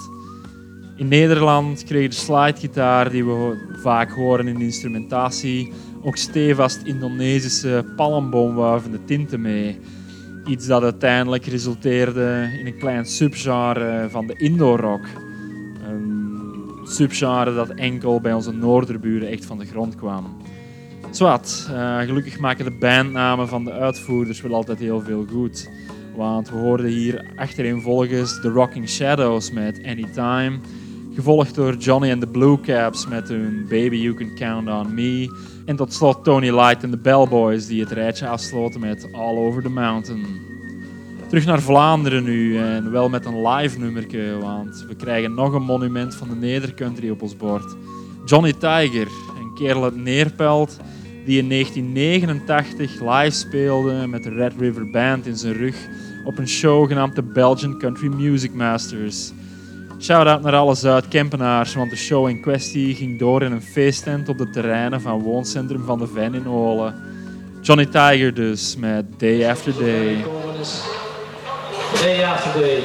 In 0.96 1.08
Nederland 1.08 1.84
kreeg 1.84 2.10
de 2.10 2.16
slidegitaar, 2.16 3.10
die 3.12 3.26
we 3.26 3.58
vaak 3.82 4.12
horen 4.12 4.48
in 4.48 4.58
de 4.58 4.64
instrumentatie, 4.64 5.74
ook 6.04 6.18
stevast 6.18 6.82
Indonesische 6.84 7.86
palmboomwuivende 7.96 9.00
tinten 9.06 9.42
mee. 9.42 9.80
Iets 10.46 10.68
dat 10.68 10.84
uiteindelijk 10.84 11.46
resulteerde 11.46 12.50
in 12.60 12.66
een 12.66 12.78
klein 12.78 13.06
subgenre 13.06 14.08
van 14.10 14.28
de 14.28 14.34
Indo-rock. 14.38 15.06
Een 15.88 16.40
subgenre 16.84 17.54
dat 17.54 17.70
enkel 17.70 18.22
bij 18.22 18.34
onze 18.34 18.52
noorderburen 18.52 19.30
echt 19.30 19.46
van 19.46 19.58
de 19.58 19.66
grond 19.66 19.96
kwam. 19.96 20.38
Zwat, 21.12 21.70
eh, 21.72 22.00
gelukkig 22.00 22.40
maken 22.40 22.66
de 22.66 22.72
bandnamen 22.72 23.48
van 23.48 23.64
de 23.64 23.72
uitvoerders 23.72 24.42
wel 24.42 24.54
altijd 24.54 24.80
heel 24.80 25.02
veel 25.02 25.26
goed. 25.32 25.70
Want 26.16 26.50
we 26.50 26.56
hoorden 26.56 26.86
hier 26.86 27.32
achtereenvolgens 27.36 28.42
The 28.42 28.50
Rocking 28.50 28.90
Shadows 28.90 29.52
met 29.52 29.84
Anytime, 29.86 30.60
gevolgd 31.14 31.56
door 31.56 31.76
Johnny 31.76 32.12
and 32.12 32.22
the 32.22 32.28
Blue 32.28 32.60
Caps 32.60 33.08
met 33.08 33.28
hun 33.28 33.66
Baby 33.70 33.96
You 33.96 34.14
Can 34.14 34.36
Count 34.36 34.70
On 34.70 34.94
Me, 34.94 35.30
en 35.72 35.78
tot 35.78 35.94
slot 35.94 36.24
Tony 36.24 36.50
Light 36.50 36.84
en 36.84 36.92
de 36.92 36.98
Bellboys 36.98 37.68
die 37.68 37.82
het 37.82 37.92
rijtje 37.92 38.28
afsloten 38.28 38.80
met 38.80 39.08
All 39.12 39.38
Over 39.38 39.62
the 39.62 39.70
Mountain. 39.70 40.26
Terug 41.28 41.46
naar 41.46 41.62
Vlaanderen 41.62 42.24
nu 42.24 42.58
en 42.58 42.92
wel 42.92 43.10
met 43.10 43.26
een 43.26 43.48
live 43.48 43.80
nummerke, 43.80 44.38
want 44.42 44.86
we 44.88 44.96
krijgen 44.96 45.34
nog 45.34 45.54
een 45.54 45.64
monument 45.64 46.16
van 46.16 46.30
de 46.30 46.36
nedercountry 46.36 47.10
op 47.10 47.22
ons 47.22 47.38
bord. 47.38 47.76
Johnny 48.26 48.54
Tiger, 48.54 49.08
een 49.40 49.54
kerel 49.56 49.84
uit 49.84 49.96
Neerpelt 49.96 50.78
die 51.26 51.38
in 51.40 51.50
1989 51.50 53.00
live 53.00 53.36
speelde 53.36 54.08
met 54.08 54.24
de 54.24 54.30
Red 54.30 54.54
River 54.60 54.90
Band 54.90 55.28
in 55.28 55.38
zijn 55.38 55.54
rug 55.54 55.76
op 56.26 56.38
een 56.38 56.48
show 56.48 56.88
genaamd 56.88 57.16
de 57.16 57.24
Belgian 57.24 57.78
Country 57.78 58.08
Music 58.08 58.54
Masters. 58.54 59.32
Shout-out 60.02 60.42
naar 60.42 60.56
alle 60.56 60.76
Zuid-Kempenaars, 60.76 61.76
want 61.76 61.90
de 61.90 61.96
show 61.96 62.28
in 62.28 62.42
kwestie 62.42 62.96
ging 62.96 63.20
door 63.20 63.42
in 63.44 63.52
een 63.52 63.62
feesttent 63.62 64.30
op 64.30 64.38
de 64.38 64.50
terreinen 64.50 65.02
van 65.02 65.20
wooncentrum 65.20 65.86
Van 65.86 66.00
de 66.00 66.08
Ven 66.08 66.34
in 66.34 66.48
Olen. 66.48 66.96
Johnny 67.62 67.86
Tiger 67.86 68.34
dus, 68.34 68.76
met 68.76 69.06
Day 69.20 69.50
After 69.50 69.74
Day. 69.78 70.26
Day 72.02 72.26
after 72.26 72.62
day. 72.62 72.82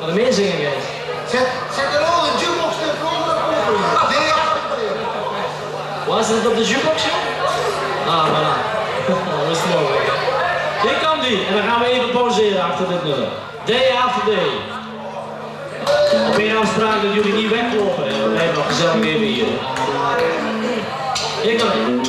Wat 0.00 0.08
een 0.08 0.14
meezingen, 0.14 0.52
guys. 0.52 0.84
Zet, 1.30 1.48
zet 1.76 1.94
er 1.94 2.04
al 2.04 2.26
een 2.26 2.38
jukebox 2.40 2.74
ervoor. 2.88 3.34
Nee, 4.10 4.30
Was 6.08 6.28
het 6.28 6.46
op 6.46 6.56
de 6.56 6.64
jukebox, 6.64 7.04
joh? 7.04 8.14
Ah, 8.14 8.26
voilà. 8.26 8.54
Dat 9.46 9.56
is 9.56 9.62
mogelijk. 9.74 10.10
Hier 10.82 11.08
komt 11.08 11.22
die. 11.28 11.46
En 11.46 11.54
dan 11.54 11.62
gaan 11.62 11.80
we 11.80 11.86
even 11.86 12.10
pauzeren 12.10 12.62
achter 12.62 12.88
dit 12.88 13.04
nummer. 13.04 13.28
Day 13.64 13.90
after 14.04 14.34
day. 14.34 14.75
Op 16.28 16.38
één 16.38 16.56
afspraak 16.56 17.02
dat 17.02 17.14
jullie 17.14 17.32
niet 17.32 17.50
weglopen. 17.50 18.04
We 18.04 18.30
blijven 18.32 18.54
nog 18.54 18.66
gezellig 18.66 18.94
even 18.94 19.26
hier. 19.26 19.46
Hier 21.42 21.56
komt 21.58 22.08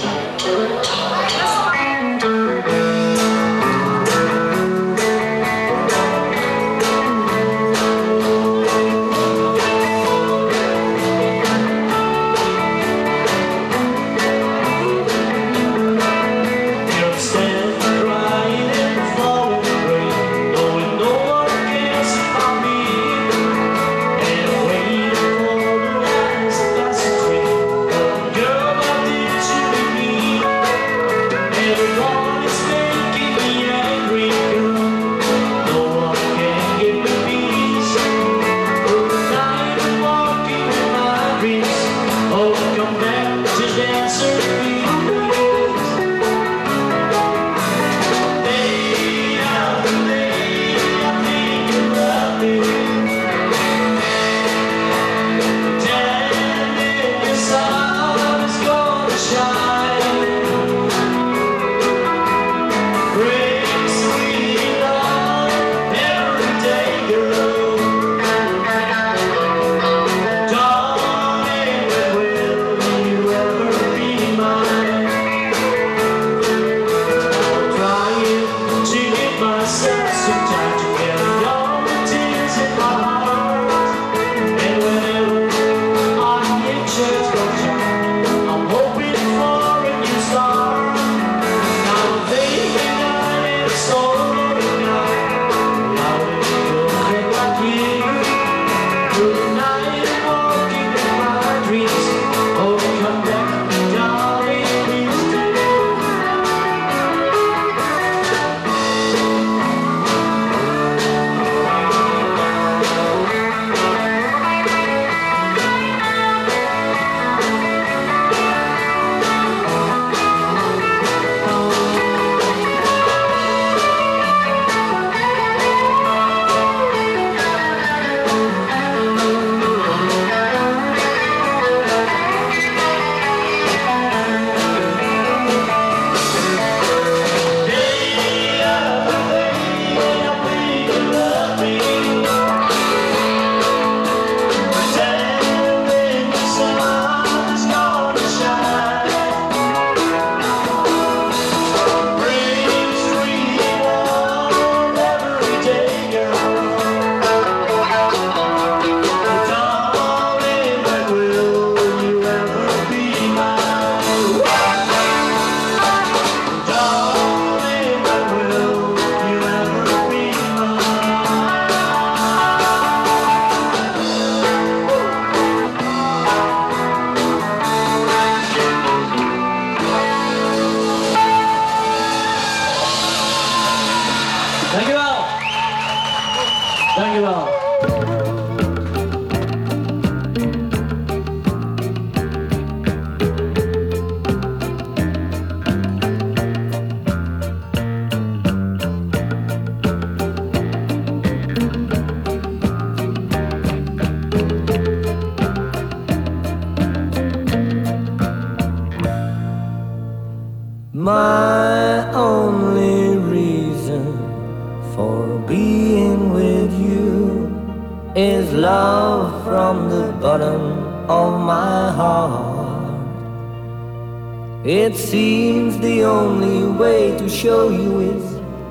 Seems 224.97 225.77
the 225.77 226.03
only 226.03 226.63
way 226.63 227.15
to 227.17 227.29
show 227.29 227.69
you 227.69 227.99
is 227.99 228.25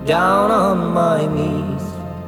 down 0.05 0.51
on 0.51 0.93
my 0.93 1.25
knees. 1.25 1.83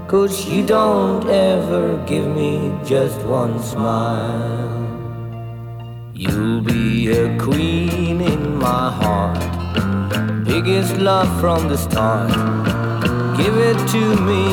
Cause 0.07 0.49
you 0.49 0.65
don't 0.65 1.29
ever 1.29 2.03
give 2.07 2.27
me 2.27 2.73
just 2.85 3.19
one 3.27 3.61
smile. 3.61 4.89
You'll 6.15 6.63
be 6.63 7.11
a 7.11 7.37
queen 7.39 8.21
in 8.21 8.57
my 8.57 8.91
heart. 8.91 10.45
Biggest 10.47 10.97
love 10.97 11.29
from 11.41 11.69
the 11.69 11.77
start. 11.77 12.31
Give 13.37 13.57
it 13.59 13.79
to 13.89 14.17
me 14.23 14.45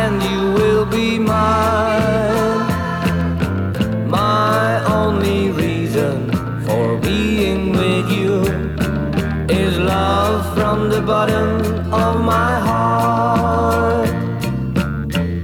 and 0.00 0.22
you 0.22 0.52
will 0.52 0.86
be 0.86 1.18
mine. 1.18 2.68
My 4.08 4.84
only 4.84 5.49
from 10.70 10.88
the 10.88 11.02
bottom 11.02 11.48
of 11.92 12.20
my 12.24 12.52
heart. 12.68 14.08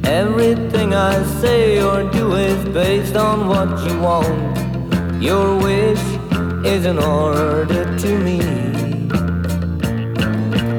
Everything 0.04 0.94
I 0.94 1.14
say 1.40 1.82
or 1.82 2.08
do 2.12 2.34
is 2.34 2.64
based 2.66 3.16
on 3.16 3.48
what 3.48 3.70
you 3.84 3.94
want. 3.98 4.56
Your 5.20 5.58
wish 5.68 6.04
is 6.64 6.86
an 6.86 6.98
order 7.00 7.84
to 8.02 8.10
me. 8.26 8.38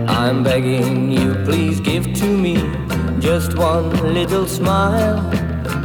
I'm 0.08 0.44
begging 0.44 1.12
you, 1.12 1.30
please 1.44 1.82
give 1.82 2.06
to 2.22 2.28
me 2.46 2.56
just 3.20 3.58
one 3.58 3.90
little 4.14 4.48
smile. 4.48 5.20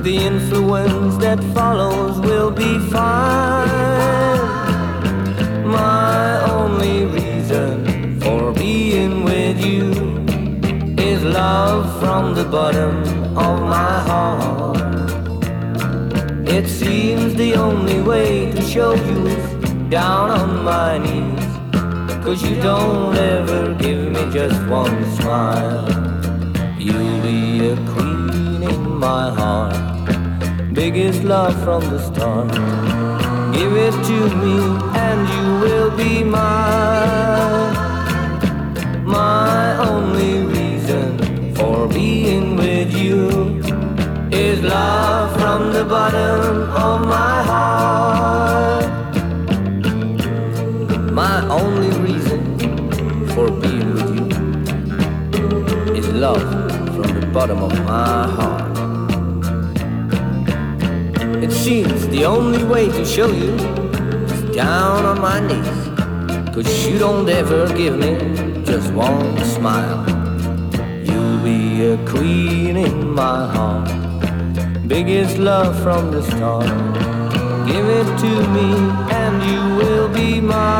The 0.06 0.16
influence 0.30 1.16
that 1.16 1.40
follows 1.52 2.14
will 2.20 2.52
be 2.52 2.78
fine. 2.94 4.38
My 5.78 6.11
love 11.42 11.86
from 12.00 12.24
the 12.38 12.44
bottom 12.56 12.94
of 13.46 13.54
my 13.76 13.94
heart. 14.08 14.78
It 16.56 16.66
seems 16.80 17.34
the 17.34 17.50
only 17.66 18.00
way 18.10 18.28
to 18.54 18.60
show 18.74 18.92
you 19.08 19.22
down 19.98 20.26
on 20.40 20.50
my 20.72 20.90
knees. 21.04 21.46
Cause 22.24 22.40
you 22.48 22.56
don't 22.70 23.16
ever 23.34 23.62
give 23.84 24.02
me 24.14 24.22
just 24.38 24.60
one 24.80 24.98
smile. 25.16 25.84
You'll 26.86 27.20
be 27.30 27.40
a 27.74 27.76
queen 27.92 28.60
in 28.72 28.82
my 29.06 29.24
heart. 29.40 29.76
Biggest 30.80 31.20
love 31.34 31.56
from 31.64 31.82
the 31.92 32.00
start. 32.10 32.52
Give 33.56 33.74
it 33.86 33.96
to 34.10 34.18
me 34.42 34.56
and 35.06 35.20
you 35.34 35.46
will 35.64 35.90
be 36.02 36.12
mine. 36.36 37.74
My 39.18 39.76
only 39.90 40.41
for 41.62 41.86
being 41.86 42.56
with 42.56 42.92
you 42.92 43.28
is 44.32 44.60
love 44.62 45.30
from 45.40 45.72
the 45.72 45.84
bottom 45.84 46.40
of 46.86 46.98
my 47.06 47.36
heart. 47.50 48.86
My 51.12 51.36
only 51.60 51.90
reason 52.06 52.40
for 53.34 53.46
being 53.64 53.88
with 53.94 54.10
you 54.16 54.26
is 55.94 56.08
love 56.08 56.48
from 56.96 57.10
the 57.20 57.26
bottom 57.32 57.62
of 57.62 57.72
my 57.84 58.26
heart. 58.38 58.76
It 61.44 61.52
seems 61.52 62.08
the 62.08 62.24
only 62.24 62.64
way 62.64 62.86
to 62.88 63.04
show 63.04 63.30
you 63.30 63.54
is 64.34 64.42
down 64.56 65.04
on 65.04 65.20
my 65.20 65.38
knees. 65.48 65.80
Cause 66.54 66.68
you 66.86 66.98
don't 66.98 67.28
ever 67.28 67.72
give 67.76 67.96
me 68.04 68.12
just 68.64 68.92
one 68.92 69.38
smile. 69.44 70.21
Be 71.42 71.86
a 71.86 71.96
queen 72.06 72.76
in 72.76 73.14
my 73.14 73.46
heart 73.54 74.02
biggest 74.92 75.38
love 75.38 75.74
from 75.82 76.10
the 76.10 76.22
start. 76.22 76.66
Give 77.66 77.86
it 78.00 78.08
to 78.24 78.32
me 78.56 78.68
and 79.20 79.34
you 79.50 79.76
will 79.78 80.08
be 80.12 80.38
mine. 80.38 80.71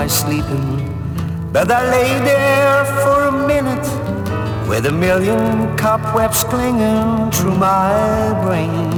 My 0.00 0.08
sleeping, 0.08 0.68
but 1.52 1.70
I 1.70 1.82
lay 1.88 2.12
there 2.30 2.84
for 3.02 3.18
a 3.32 3.34
minute 3.46 3.88
with 4.68 4.86
a 4.86 4.90
million 5.06 5.76
cobwebs 5.76 6.42
clinging 6.42 7.30
through 7.30 7.54
my 7.54 7.92
brain. 8.42 8.90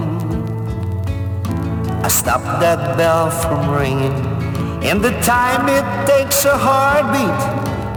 I 2.03 2.09
stopped 2.09 2.61
that 2.65 2.97
bell 2.97 3.29
from 3.31 3.69
ringing 3.79 4.17
in 4.91 5.03
the 5.03 5.13
time 5.21 5.69
it 5.79 5.87
takes 6.13 6.47
a 6.47 6.57
heartbeat. 6.57 7.41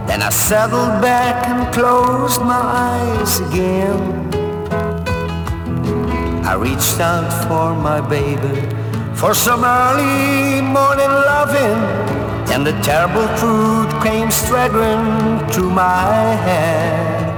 Then 0.06 0.20
I 0.20 0.28
settled 0.28 1.00
back 1.00 1.48
and 1.48 1.72
closed 1.72 2.42
my 2.42 2.62
eyes 2.90 3.40
again. 3.46 4.00
I 6.44 6.52
reached 6.66 7.00
out 7.00 7.30
for 7.48 7.74
my 7.88 8.00
baby 8.16 8.56
for 9.14 9.32
some 9.32 9.64
early 9.64 10.60
morning 10.60 11.14
loving. 11.32 12.09
Then 12.50 12.64
the 12.64 12.72
terrible 12.82 13.28
truth 13.38 14.02
came 14.02 14.28
staggering 14.28 15.38
through 15.50 15.70
my 15.70 16.34
head. 16.46 17.30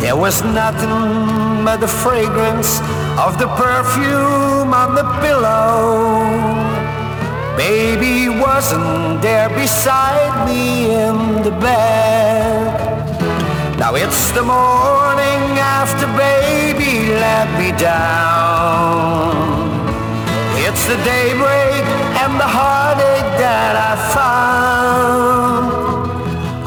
There 0.00 0.16
was 0.16 0.42
nothing 0.42 1.64
but 1.64 1.76
the 1.76 1.86
fragrance 1.86 2.80
of 3.16 3.38
the 3.38 3.46
perfume 3.54 4.74
on 4.74 4.96
the 4.96 5.06
pillow. 5.22 6.26
Baby 7.56 8.28
wasn't 8.28 9.22
there 9.22 9.50
beside 9.50 10.34
me 10.48 10.90
in 10.90 11.42
the 11.44 11.52
bed. 11.52 12.66
Now 13.78 13.94
it's 13.94 14.32
the 14.32 14.42
morning 14.42 15.42
after 15.78 16.06
baby 16.18 17.14
let 17.14 17.46
me 17.60 17.70
down. 17.78 19.30
It's 20.66 20.84
the 20.86 20.96
daybreak 21.04 21.75
and 22.22 22.32
the 22.40 22.50
heartache 22.58 23.32
that 23.44 23.74
I 23.90 23.92
found. 24.16 25.66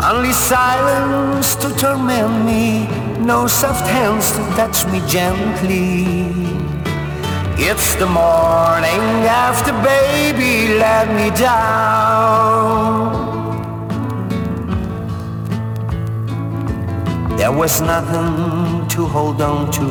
Only 0.09 0.33
silence 0.33 1.55
to 1.61 1.67
torment 1.75 2.45
me, 2.45 2.87
no 3.31 3.47
soft 3.47 3.85
hands 3.87 4.31
to 4.35 4.41
touch 4.59 4.85
me 4.91 4.99
gently. 5.07 5.87
It's 7.57 7.95
the 7.95 8.05
morning 8.05 9.03
after 9.45 9.73
baby 9.83 10.53
let 10.83 11.07
me 11.17 11.29
down. 11.31 13.17
There 17.37 17.51
was 17.51 17.81
nothing 17.81 18.87
to 18.89 19.05
hold 19.05 19.41
on 19.41 19.71
to 19.71 19.87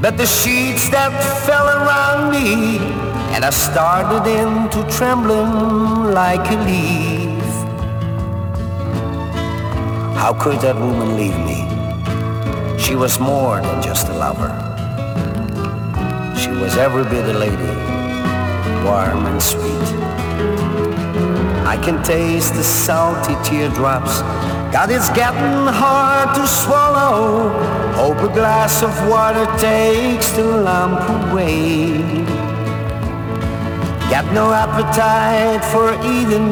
but 0.00 0.18
the 0.18 0.26
sheets 0.26 0.90
that 0.90 1.10
fell 1.46 1.66
around 1.66 2.30
me, 2.30 2.78
and 3.34 3.44
I 3.44 3.50
started 3.50 4.24
into 4.26 4.82
trembling 4.90 6.12
like 6.12 6.50
a 6.50 6.56
leaf. 6.64 7.44
How 10.16 10.32
could 10.32 10.60
that 10.60 10.76
woman 10.76 11.16
leave 11.16 11.38
me? 11.50 11.60
She 12.78 12.94
was 12.94 13.18
more 13.18 13.60
than 13.60 13.82
just 13.82 14.08
a 14.08 14.14
lover. 14.14 14.52
She 16.36 16.50
was 16.50 16.76
every 16.76 17.04
bit 17.04 17.24
a 17.34 17.38
lady, 17.38 17.74
warm 18.84 19.26
and 19.26 19.42
sweet. 19.42 19.86
I 21.66 21.76
can 21.76 22.02
taste 22.02 22.54
the 22.54 22.62
salty 22.62 23.34
teardrops. 23.42 24.20
God, 24.72 24.90
it's 24.90 25.10
getting 25.10 25.66
hard 25.82 26.34
to 26.36 26.46
swallow. 26.46 27.50
Hope 27.94 28.18
a 28.18 28.32
glass 28.32 28.82
of 28.82 28.92
water 29.08 29.46
takes 29.58 30.30
the 30.30 30.44
lump 30.44 31.00
away. 31.30 32.35
Got 34.08 34.32
no 34.32 34.52
appetite 34.52 35.64
for 35.72 35.92
eating, 36.06 36.48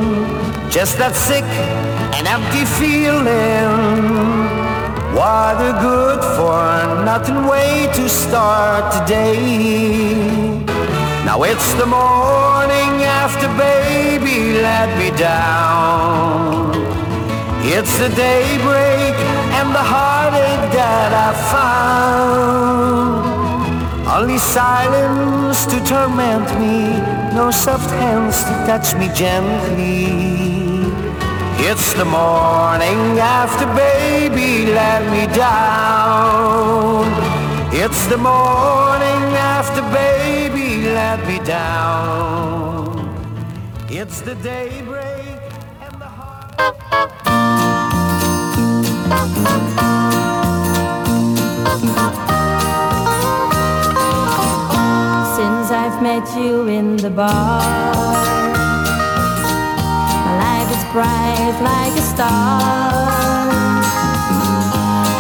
just 0.70 0.98
that 0.98 1.14
sick 1.14 1.44
and 2.16 2.26
empty 2.26 2.64
feeling. 2.78 3.70
What 5.14 5.56
a 5.62 5.72
good 5.80 6.20
for 6.36 7.04
nothing 7.04 7.46
way 7.46 7.88
to 7.94 8.08
start 8.08 8.92
the 8.92 9.04
day. 9.06 10.64
Now 11.24 11.44
it's 11.44 11.72
the 11.74 11.86
morning 11.86 13.04
after 13.22 13.46
baby 13.56 14.60
let 14.60 14.88
me 14.98 15.10
down. 15.16 16.74
It's 17.62 17.96
the 17.98 18.08
daybreak 18.10 19.14
and 19.58 19.68
the 19.72 19.84
heartache 19.92 20.72
that 20.74 21.12
I 21.26 21.30
found. 21.54 22.84
Only 24.06 24.38
silence 24.38 25.66
to 25.66 25.78
torment 25.84 26.48
me, 26.60 27.00
no 27.34 27.50
soft 27.50 27.90
hands 27.90 28.44
to 28.44 28.50
touch 28.64 28.94
me 28.94 29.08
gently. 29.12 30.06
It's 31.68 31.92
the 31.94 32.04
morning 32.04 33.18
after 33.18 33.66
baby 33.74 34.66
let 34.72 35.02
me 35.10 35.26
down. 35.34 37.06
It's 37.72 38.06
the 38.06 38.18
morning 38.18 39.34
after 39.56 39.82
baby 39.90 40.86
let 40.86 41.26
me 41.26 41.40
down. 41.44 43.08
It's 43.90 44.20
the 44.20 44.36
daybreak 44.36 45.40
and 45.80 46.00
the 46.00 46.06
heart. 46.06 46.54
You 56.36 56.66
in 56.66 56.96
the 56.96 57.10
bar, 57.10 57.62
my 60.24 60.34
life 60.44 60.70
is 60.76 60.84
bright 60.92 61.56
like 61.62 61.92
a 61.96 62.02
star. 62.02 62.60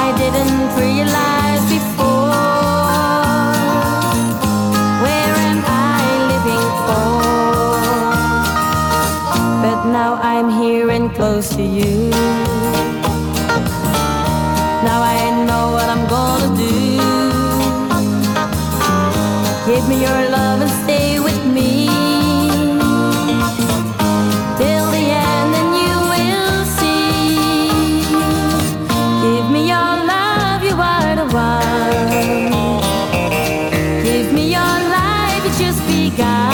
I 0.06 0.08
didn't 0.18 0.74
realize 0.76 1.64
before 1.70 2.32
where 5.04 5.34
am 5.50 5.60
I 5.66 6.02
living 6.32 6.66
for? 6.86 7.20
But 9.62 9.78
now 9.92 10.12
I'm 10.20 10.48
here 10.62 10.90
and 10.90 11.14
close 11.14 11.54
to 11.56 11.62
you. 11.62 12.10
Now 14.88 15.00
I 15.02 15.44
know 15.46 15.64
what 15.76 15.88
I'm 15.88 16.06
gonna 16.08 16.56
do. 16.56 16.74
Give 19.66 19.88
me 19.88 20.02
your 20.02 20.28
love 20.30 20.60
and 20.60 20.70
が 36.10 36.53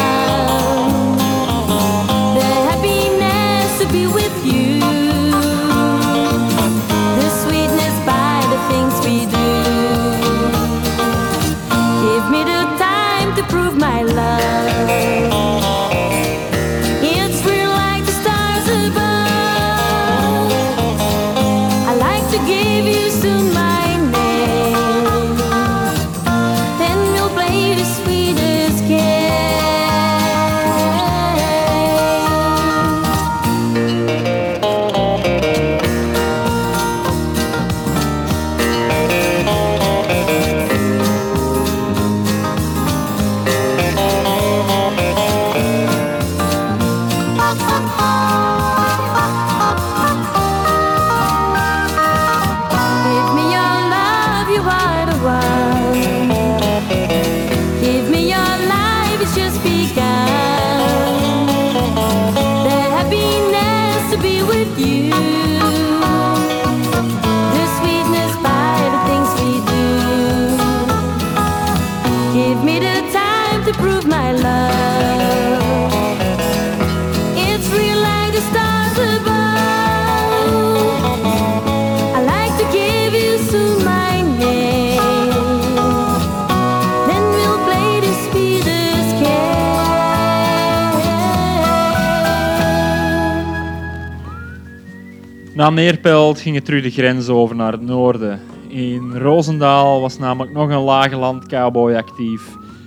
Na 95.70 95.76
Neerpelt 95.76 96.40
ging 96.40 96.54
het 96.54 96.64
terug 96.64 96.82
de 96.82 96.90
grens 96.90 97.28
over 97.28 97.56
naar 97.56 97.72
het 97.72 97.80
noorden. 97.80 98.40
In 98.68 99.12
Roosendaal 99.16 100.00
was 100.00 100.18
namelijk 100.18 100.52
nog 100.52 100.70
een 100.70 100.80
lage 100.80 101.16
land 101.16 101.46
cowboy 101.46 101.94
actief. 101.94 102.42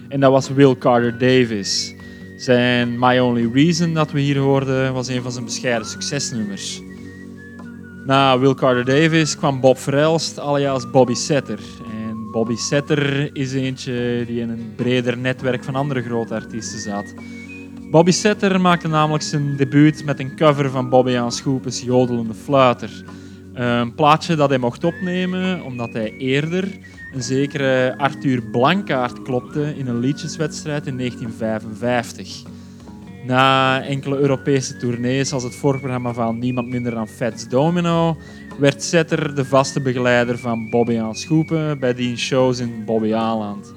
En 0.09 0.19
dat 0.19 0.31
was 0.31 0.49
Will 0.49 0.77
Carter 0.77 1.17
Davis. 1.17 1.95
Zijn 2.37 2.99
My 2.99 3.19
Only 3.19 3.49
Reason 3.53 3.93
dat 3.93 4.11
we 4.11 4.19
hier 4.19 4.37
hoorden 4.37 4.93
was 4.93 5.07
een 5.07 5.21
van 5.21 5.31
zijn 5.31 5.45
bescheiden 5.45 5.87
succesnummers. 5.87 6.81
Na 8.05 8.39
Will 8.39 8.53
Carter 8.53 8.85
Davis 8.85 9.37
kwam 9.37 9.59
Bob 9.59 9.77
Verelst, 9.77 10.39
alias 10.39 10.89
Bobby 10.89 11.13
Setter. 11.13 11.59
En 11.91 12.31
Bobby 12.31 12.55
Setter 12.55 13.29
is 13.35 13.53
eentje 13.53 14.23
die 14.27 14.41
in 14.41 14.49
een 14.49 14.73
breder 14.75 15.17
netwerk 15.17 15.63
van 15.63 15.75
andere 15.75 16.01
grote 16.01 16.33
artiesten 16.33 16.79
zat. 16.79 17.13
Bobby 17.93 18.11
Setter 18.11 18.61
maakte 18.61 18.87
namelijk 18.87 19.23
zijn 19.23 19.55
debuut 19.55 20.05
met 20.05 20.19
een 20.19 20.35
cover 20.35 20.69
van 20.69 20.89
Bobby 20.89 21.17
aan 21.17 21.31
Schoepens 21.31 21.81
Jodelende 21.81 22.33
Fluiter. 22.33 23.03
Een 23.53 23.95
plaatje 23.95 24.35
dat 24.35 24.49
hij 24.49 24.57
mocht 24.57 24.83
opnemen 24.83 25.63
omdat 25.63 25.93
hij 25.93 26.17
eerder 26.17 26.77
een 27.13 27.23
zekere 27.23 27.97
Arthur 27.97 28.41
Blankaart 28.41 29.21
klopte 29.21 29.77
in 29.77 29.87
een 29.87 29.99
liedjeswedstrijd 29.99 30.87
in 30.87 30.97
1955. 30.97 32.43
Na 33.25 33.81
enkele 33.83 34.17
Europese 34.17 34.77
tournees 34.77 35.33
als 35.33 35.43
het 35.43 35.55
voorprogramma 35.55 36.13
van 36.13 36.39
niemand 36.39 36.67
minder 36.67 36.93
dan 36.93 37.07
Fats 37.07 37.47
Domino 37.47 38.17
werd 38.59 38.83
Setter 38.83 39.35
de 39.35 39.45
vaste 39.45 39.81
begeleider 39.81 40.37
van 40.37 40.69
Bobby 40.69 40.99
aan 40.99 41.15
Schoepen 41.15 41.79
bij 41.79 41.93
die 41.93 42.17
shows 42.17 42.59
in 42.59 42.85
Bobby 42.85 43.13
Aland. 43.13 43.73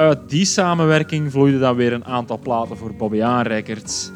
Uit 0.00 0.30
die 0.30 0.44
samenwerking 0.44 1.30
vloeide 1.30 1.58
dan 1.58 1.76
weer 1.76 1.92
een 1.92 2.04
aantal 2.04 2.38
platen 2.38 2.76
voor 2.76 2.94
Bobby 2.94 3.22
Aan 3.22 3.46
Records. 3.46 4.10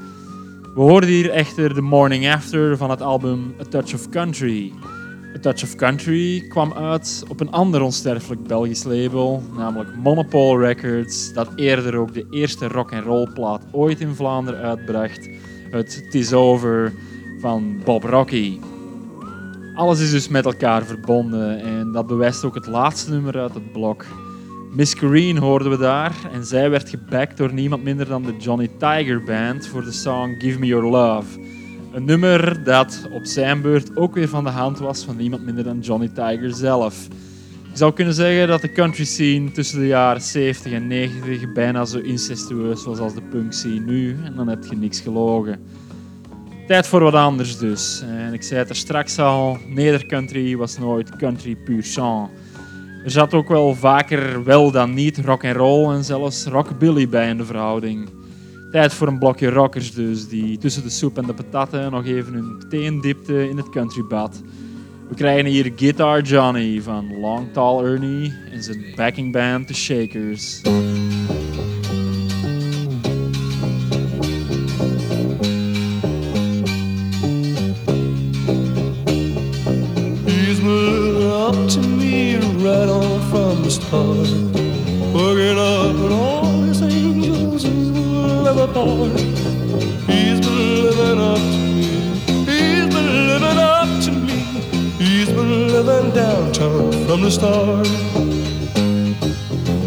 We 0.74 0.80
hoorden 0.80 1.08
hier 1.08 1.30
echter 1.30 1.74
The 1.74 1.80
Morning 1.80 2.32
After 2.32 2.76
van 2.76 2.90
het 2.90 3.02
album 3.02 3.54
A 3.60 3.64
Touch 3.64 3.94
of 3.94 4.08
Country. 4.08 4.72
A 5.36 5.38
Touch 5.40 5.62
of 5.62 5.74
Country 5.74 6.46
kwam 6.48 6.72
uit 6.72 7.24
op 7.28 7.40
een 7.40 7.50
ander 7.50 7.82
onsterfelijk 7.82 8.42
Belgisch 8.42 8.84
label, 8.84 9.42
namelijk 9.56 9.96
Monopole 9.96 10.66
Records, 10.66 11.32
dat 11.32 11.48
eerder 11.56 11.96
ook 11.96 12.14
de 12.14 12.26
eerste 12.30 12.68
rock 12.68 12.92
and 12.92 13.04
roll 13.04 13.28
plaat 13.34 13.62
ooit 13.70 14.00
in 14.00 14.14
Vlaanderen 14.14 14.60
uitbracht, 14.60 15.28
het 15.70 16.06
Tis 16.10 16.32
Over 16.32 16.92
van 17.40 17.80
Bob 17.84 18.04
Rocky. 18.04 18.58
Alles 19.74 20.00
is 20.00 20.10
dus 20.10 20.28
met 20.28 20.44
elkaar 20.44 20.84
verbonden 20.84 21.60
en 21.60 21.92
dat 21.92 22.06
bewijst 22.06 22.44
ook 22.44 22.54
het 22.54 22.66
laatste 22.66 23.10
nummer 23.10 23.38
uit 23.38 23.54
het 23.54 23.72
blok. 23.72 24.04
Miss 24.74 24.94
Green 24.94 25.36
hoorden 25.36 25.70
we 25.70 25.76
daar 25.76 26.14
en 26.32 26.44
zij 26.44 26.70
werd 26.70 26.88
gebackt 26.88 27.36
door 27.36 27.52
niemand 27.52 27.84
minder 27.84 28.06
dan 28.06 28.22
de 28.22 28.36
Johnny 28.38 28.70
Tiger 28.78 29.22
Band 29.24 29.66
voor 29.66 29.84
de 29.84 29.92
song 29.92 30.34
Give 30.38 30.58
Me 30.58 30.66
Your 30.66 30.86
Love. 30.86 31.40
Een 31.92 32.04
nummer 32.04 32.64
dat 32.64 33.08
op 33.12 33.24
zijn 33.24 33.62
beurt 33.62 33.96
ook 33.96 34.14
weer 34.14 34.28
van 34.28 34.44
de 34.44 34.50
hand 34.50 34.78
was 34.78 35.04
van 35.04 35.16
niemand 35.16 35.44
minder 35.44 35.64
dan 35.64 35.80
Johnny 35.80 36.08
Tiger 36.08 36.50
zelf. 36.54 37.08
Je 37.70 37.76
zou 37.76 37.92
kunnen 37.92 38.14
zeggen 38.14 38.48
dat 38.48 38.60
de 38.60 38.72
country 38.72 39.04
scene 39.04 39.50
tussen 39.50 39.78
de 39.78 39.86
jaren 39.86 40.22
70 40.22 40.72
en 40.72 40.86
90 40.86 41.52
bijna 41.52 41.84
zo 41.84 41.98
incestueus 41.98 42.84
was 42.84 42.98
als 42.98 43.14
de 43.14 43.22
punk 43.22 43.52
scene 43.52 43.80
nu 43.80 44.16
en 44.24 44.34
dan 44.36 44.48
heb 44.48 44.64
je 44.70 44.76
niks 44.76 45.00
gelogen. 45.00 45.60
Tijd 46.66 46.86
voor 46.86 47.02
wat 47.02 47.14
anders 47.14 47.58
dus. 47.58 48.02
En 48.06 48.32
ik 48.32 48.42
zei 48.42 48.60
het 48.60 48.68
er 48.68 48.76
straks 48.76 49.18
al, 49.18 49.58
nedercountry 49.68 50.56
was 50.56 50.78
nooit 50.78 51.16
country 51.16 51.56
puur 51.56 51.84
sang. 51.84 52.28
Er 53.04 53.10
zat 53.10 53.34
ook 53.34 53.48
wel 53.48 53.74
vaker 53.74 54.44
wel 54.44 54.70
dan 54.70 54.94
niet 54.94 55.18
rock 55.18 55.44
and 55.44 55.56
roll 55.56 55.94
en 55.94 56.04
zelfs 56.04 56.44
rockabilly 56.44 57.08
bij 57.08 57.28
in 57.28 57.36
de 57.36 57.44
verhouding. 57.44 58.08
Tijd 58.70 58.94
voor 58.94 59.08
een 59.08 59.18
blokje 59.18 59.50
rockers 59.50 59.92
dus, 59.92 60.28
die 60.28 60.58
tussen 60.58 60.82
de 60.82 60.90
soep 60.90 61.18
en 61.18 61.26
de 61.26 61.34
patatten 61.34 61.90
nog 61.90 62.04
even 62.04 62.32
hun 62.32 62.64
teen 62.68 63.00
dipten 63.00 63.48
in 63.50 63.56
het 63.56 63.68
countrybad. 63.70 64.42
We 65.08 65.14
krijgen 65.14 65.46
hier 65.46 65.72
Guitar 65.76 66.22
Johnny 66.22 66.82
van 66.82 67.20
Long 67.20 67.52
Tall 67.52 67.84
Ernie 67.84 68.32
en 68.50 68.62
zijn 68.62 68.84
backing 68.96 69.32
band 69.32 69.66
The 69.66 69.74
Shakers. 69.74 70.62
The 97.24 97.30
start. 97.30 97.88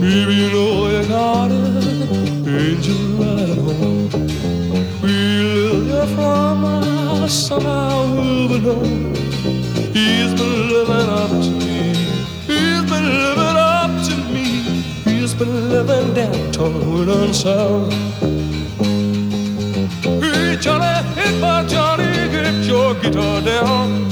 Baby, 0.02 0.34
you 0.42 0.50
know 0.50 0.90
you 0.90 1.08
got 1.08 1.52
it. 1.52 2.48
Angel 2.48 3.24
at 3.24 3.58
home. 3.58 4.10
We 5.04 5.14
live 5.54 5.86
here 5.86 6.08
from 6.16 6.66
us, 6.66 7.34
somehow 7.48 8.12
we'll 8.16 8.60
know. 8.60 8.82
He's 9.94 10.34
been 10.40 10.56
living 10.74 11.10
up 11.22 11.30
to 11.30 11.52
me. 11.66 11.94
He's 12.50 12.84
been 12.92 13.08
living 13.26 13.58
up 13.76 13.92
to 14.08 14.16
me. 14.34 14.48
He's 15.06 15.34
been 15.36 15.70
living 15.70 16.14
downtown 16.16 17.06
with 17.06 17.36
sound. 17.36 17.94
Hey 20.24 20.58
Johnny, 20.60 21.40
my 21.40 21.64
Johnny, 21.68 22.10
get 22.32 22.66
your 22.66 22.96
guitar 22.96 23.42
down. 23.42 24.10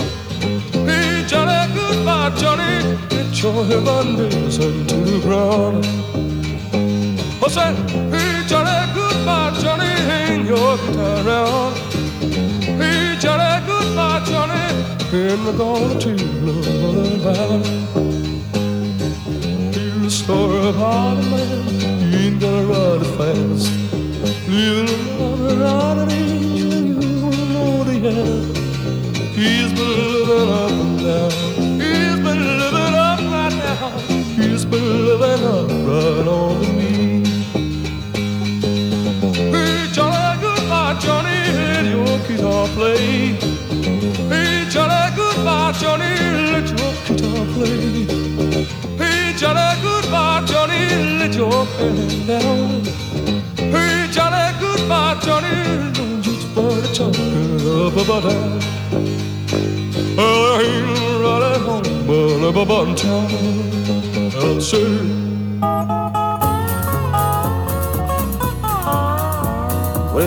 Hey 0.85 1.25
Johnny, 1.27 1.73
goodbye 1.73 2.29
Johnny, 2.37 2.97
get 3.45 3.53
your 3.53 3.65
Hernandez 3.65 4.57
to 4.57 4.67
the 4.71 5.19
ground. 5.21 5.85
I 7.43 7.47
said, 7.47 7.75
hey 8.11 8.43
Johnny, 8.47 8.93
goodbye 8.93 9.57
Johnny, 9.61 9.85
hang 10.09 10.45
your 10.45 10.77
guitar 10.77 11.23
down. 11.23 11.73
Hey 12.79 13.17
Johnny, 13.19 13.65
goodbye 13.67 14.23
Johnny, 14.25 14.65
and 15.13 15.47
I'm 15.47 15.57
gonna 15.57 15.99
tell 15.99 16.19
about 17.15 17.65
Here's 19.73 20.01
the 20.01 20.09
story 20.09 20.69
about 20.69 21.17
a 21.17 21.21
man, 21.21 21.63
he 22.11 22.27
ain't 22.27 22.39
gonna 22.39 22.65
run 22.65 23.01
it 23.01 23.11
fast. 23.17 23.71
A 24.17 24.61
lover 25.19 25.63
out 25.63 25.97
an 25.99 26.11
angel, 26.11 27.33
you 27.33 27.45
know 27.53 27.83
the 27.83 27.95
end. 28.09 28.57
He's 29.35 29.71
been 29.73 29.93
living 30.27 30.49
up 30.49 30.71
and 30.71 30.99
down. 30.99 31.44
Hey 34.75 34.81
Johnny, 39.93 40.41
goodbye 40.41 40.97
Johnny, 40.99 41.37
let 41.71 41.85
your 41.85 42.17
guitar 42.27 42.67
play. 42.75 43.37
Hey 44.27 44.65
Johnny, 44.69 45.15
goodbye 45.15 45.71
Johnny, 45.79 46.11
let 46.51 46.67
your 46.67 46.91
guitar 47.05 47.45
play. 47.53 48.05
Hey 48.99 49.33
Johnny, 49.37 49.67
goodbye 49.81 50.43
Johnny, 50.45 50.81
let 51.19 51.33
your 51.33 51.65
down. 52.27 52.83
Hey 53.55 54.07
Johnny, 54.11 54.43
goodbye 54.59 55.15
Johnny, 55.21 55.55
don't 55.93 56.27
up 57.77 57.95
about. 57.95 58.25
Well, 60.17 60.41
I 60.51 60.63
ain't 60.63 60.87
at 61.43 61.61
home, 61.61 61.87
but 62.05 62.43
I'm 62.43 62.57
about. 62.57 62.99
We're 64.45 64.61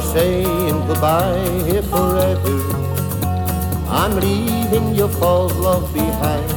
saying 0.03 0.87
goodbye 0.89 1.62
here 1.64 1.83
forever. 1.83 2.57
I'm 3.89 4.16
leaving 4.19 4.97
your 4.97 5.09
false 5.09 5.55
love 5.55 5.95
behind. 5.95 6.51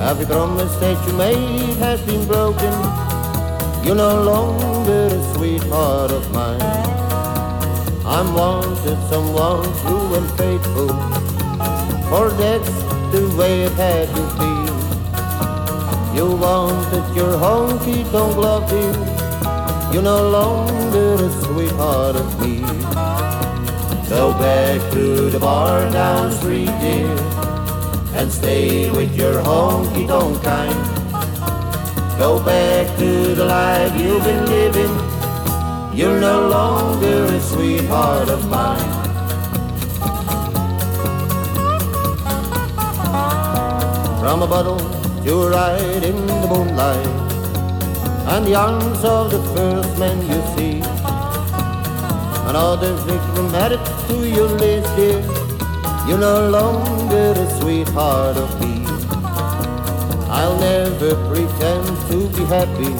Every 0.00 0.26
promise 0.26 0.74
that 0.78 0.98
you 1.06 1.12
made 1.12 1.76
has 1.76 2.00
been 2.02 2.26
broken. 2.26 2.74
You're 3.84 3.94
no 3.94 4.20
longer 4.24 5.06
a 5.06 5.34
sweetheart 5.34 6.10
of 6.10 6.28
mine. 6.32 6.60
I'm 8.04 8.34
wanted 8.34 8.98
someone 9.08 9.62
true 9.82 10.14
and 10.18 10.28
faithful. 10.36 10.88
For 12.10 12.30
that's 12.30 12.76
the 13.12 13.32
way 13.38 13.62
it 13.62 13.72
had 13.74 14.08
to. 14.16 14.25
You 16.16 16.34
wanted 16.34 17.14
your 17.14 17.32
honky 17.36 18.10
tonk 18.10 18.36
love 18.38 18.72
you. 18.72 18.88
You're 19.92 20.02
no 20.02 20.30
longer 20.30 21.14
a 21.22 21.30
sweetheart 21.42 22.16
of 22.16 22.40
me. 22.40 22.62
Go 24.08 24.32
back 24.32 24.80
to 24.94 25.28
the 25.28 25.38
bar 25.38 25.90
down 25.92 26.32
street, 26.32 26.72
dear, 26.80 27.12
and 28.14 28.32
stay 28.32 28.90
with 28.90 29.14
your 29.14 29.42
honky 29.42 30.08
tonk 30.08 30.42
kind. 30.42 30.80
Go 32.18 32.42
back 32.42 32.96
to 32.96 33.34
the 33.34 33.44
life 33.44 33.92
you've 34.00 34.24
been 34.24 34.46
living. 34.46 34.94
You're 35.94 36.18
no 36.18 36.48
longer 36.48 37.24
a 37.26 37.40
sweetheart 37.42 38.30
of 38.30 38.48
mine. 38.48 39.04
From 44.18 44.40
a 44.40 44.46
bottle 44.46 44.95
a 45.28 45.50
ride 45.50 46.04
in 46.04 46.26
the 46.26 46.46
moonlight 46.48 47.06
and 48.32 48.46
the 48.46 48.54
arms 48.54 49.02
of 49.04 49.30
the 49.30 49.42
first 49.54 49.98
man 49.98 50.18
you 50.30 50.40
see. 50.54 50.78
Another 52.48 52.92
victim 53.08 53.46
added 53.54 53.84
to 54.06 54.28
your 54.28 54.48
list, 54.48 54.94
dear. 54.94 55.20
You're 56.06 56.18
no 56.18 56.48
longer 56.48 57.32
a 57.36 57.46
sweetheart 57.58 58.36
of 58.36 58.60
me. 58.60 58.84
I'll 60.30 60.58
never 60.60 61.14
pretend 61.28 61.86
to 62.10 62.28
be 62.36 62.44
happy 62.44 62.92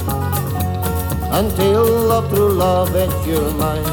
until 1.31 2.11
up 2.11 2.29
through 2.31 2.55
love 2.55 2.95
at 2.97 3.15
your 3.27 3.49
mind. 3.53 3.87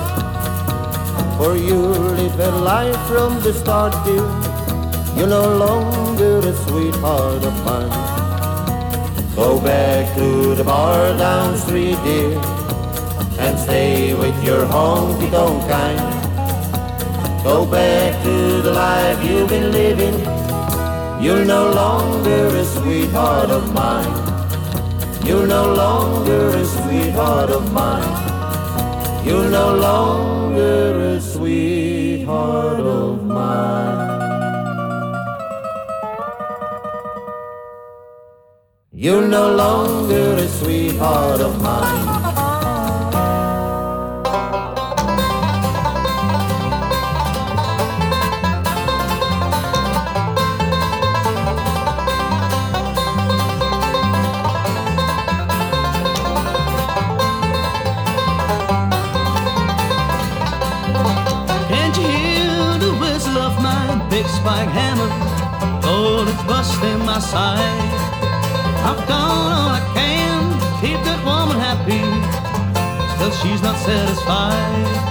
For 1.38 1.56
you 1.56 1.82
live 2.18 2.40
a 2.40 2.52
life 2.72 3.02
from 3.08 3.40
the 3.42 3.54
start, 3.54 3.94
dear. 4.06 4.26
You're 5.16 5.28
no 5.28 5.56
longer 5.58 6.40
a 6.40 6.54
sweetheart 6.66 7.44
of 7.44 7.66
mine. 7.66 8.03
Go 9.36 9.60
back 9.60 10.16
to 10.16 10.54
the 10.54 10.64
bar 10.64 11.18
down 11.18 11.58
street, 11.58 11.98
dear, 12.04 12.38
and 13.40 13.58
stay 13.58 14.14
with 14.14 14.44
your 14.44 14.64
honky 14.68 15.30
tonk 15.32 15.68
kind. 15.68 17.44
Go 17.44 17.66
back 17.66 18.24
to 18.24 18.62
the 18.62 18.72
life 18.72 19.24
you've 19.26 19.50
been 19.50 19.72
living. 19.72 20.20
You're 21.20 21.46
no 21.46 21.72
longer 21.72 22.46
a 22.48 22.64
sweetheart 22.64 23.50
of 23.50 23.74
mine. 23.74 24.14
You're 25.26 25.48
no 25.48 25.74
longer 25.74 26.50
a 26.50 26.66
sweetheart 26.66 27.50
of 27.50 27.74
mine. 27.74 29.26
You're 29.26 29.50
no 29.50 29.76
longer 29.76 31.16
a 31.16 31.20
sweetheart 31.20 32.82
of 32.82 33.24
mine. 33.24 33.93
You're 39.04 39.28
no 39.28 39.54
longer 39.54 40.36
a 40.36 40.48
sweetheart 40.48 41.42
of 41.42 41.62
mine. 41.62 42.22
Big 64.10 64.28
spike 64.28 64.70
hammer? 64.70 65.10
Oh, 65.84 66.26
it's 66.26 66.44
busting 66.44 67.00
my 67.00 67.20
side. 67.20 67.83
I've 68.96 69.08
done 69.08 69.54
all 69.58 69.70
I 69.70 69.82
can 69.96 70.60
to 70.60 70.68
keep 70.80 71.00
that 71.04 71.26
woman 71.26 71.58
happy. 71.58 72.04
Still, 73.16 73.32
she's 73.42 73.62
not 73.64 73.76
satisfied. 73.80 75.03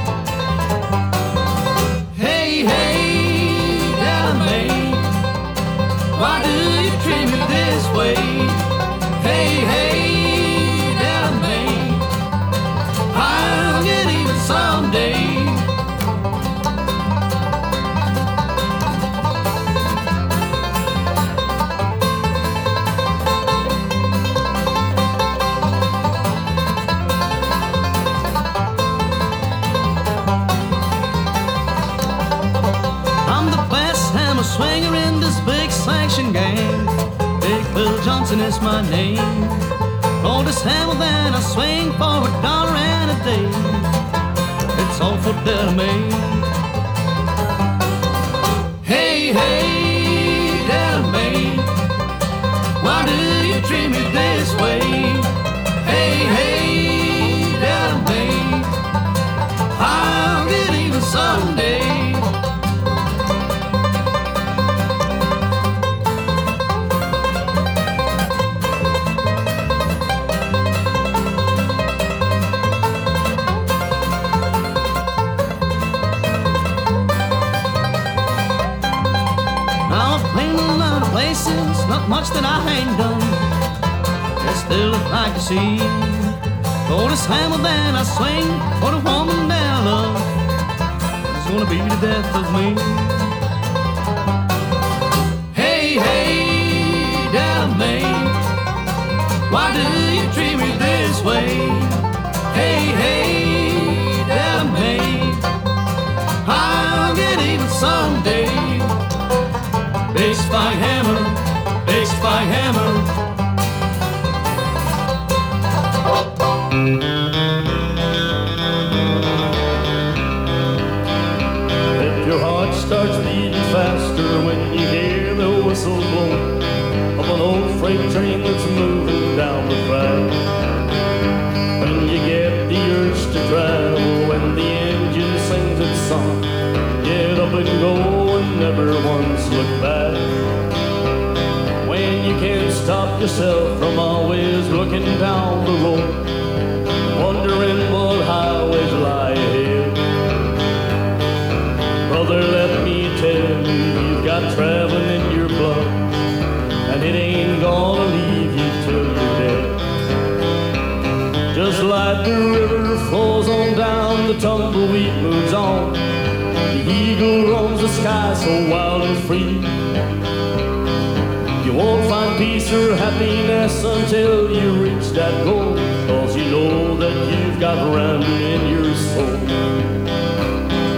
your 172.73 172.97
happiness 172.97 173.85
until 173.85 174.51
you 174.51 174.83
reach 174.83 175.11
that 175.11 175.45
goal. 175.45 175.77
Cause 176.07 176.35
you 176.35 176.45
know 176.51 176.97
that 176.97 177.15
you've 177.31 177.61
got 177.61 177.77
Ramblin' 177.95 178.41
in 178.41 178.67
your 178.69 178.95
soul. 178.95 179.37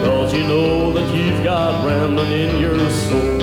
Cause 0.05 0.33
you 0.33 0.45
know 0.45 0.93
that 0.93 1.13
you've 1.13 1.43
got 1.43 1.85
Ramblin' 1.85 2.31
in 2.31 2.61
your 2.61 2.79
soul. 2.91 3.34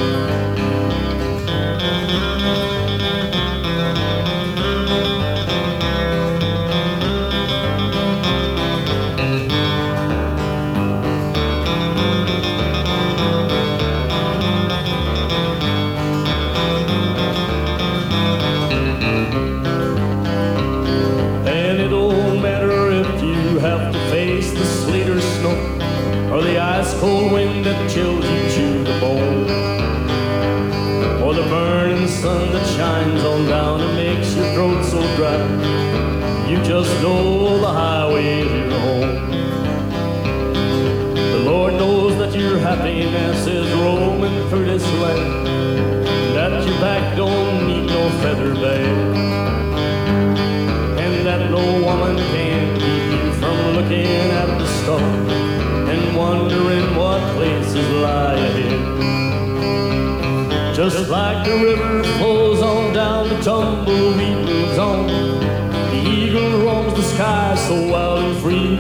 Just 60.82 61.10
like 61.10 61.46
the 61.46 61.58
river 61.58 62.04
flows 62.18 62.60
on 62.60 62.92
down, 62.92 63.30
the 63.30 63.40
tumbleweed 63.42 64.36
moves 64.48 64.80
on. 64.80 65.06
The 65.06 66.02
eagle 66.10 66.66
roams 66.66 66.96
the 66.96 67.04
sky 67.04 67.54
so 67.54 67.88
wild 67.92 68.24
and 68.24 68.38
free. 68.42 68.72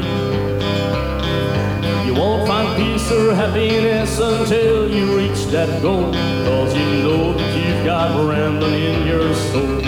You 2.08 2.20
won't 2.20 2.47
find 2.47 2.76
peace 2.76 3.12
or 3.12 3.36
happiness 3.36 4.18
until 4.18 4.89
you 4.89 5.16
reach 5.16 5.45
that 5.52 5.80
goal. 5.84 6.12
Cause 6.12 6.76
you 6.76 6.88
know 7.04 7.34
that 7.38 7.56
you've 7.56 7.86
got 7.86 8.10
rambling 8.28 8.82
in 8.82 9.06
your 9.06 9.32
soul. 9.36 9.82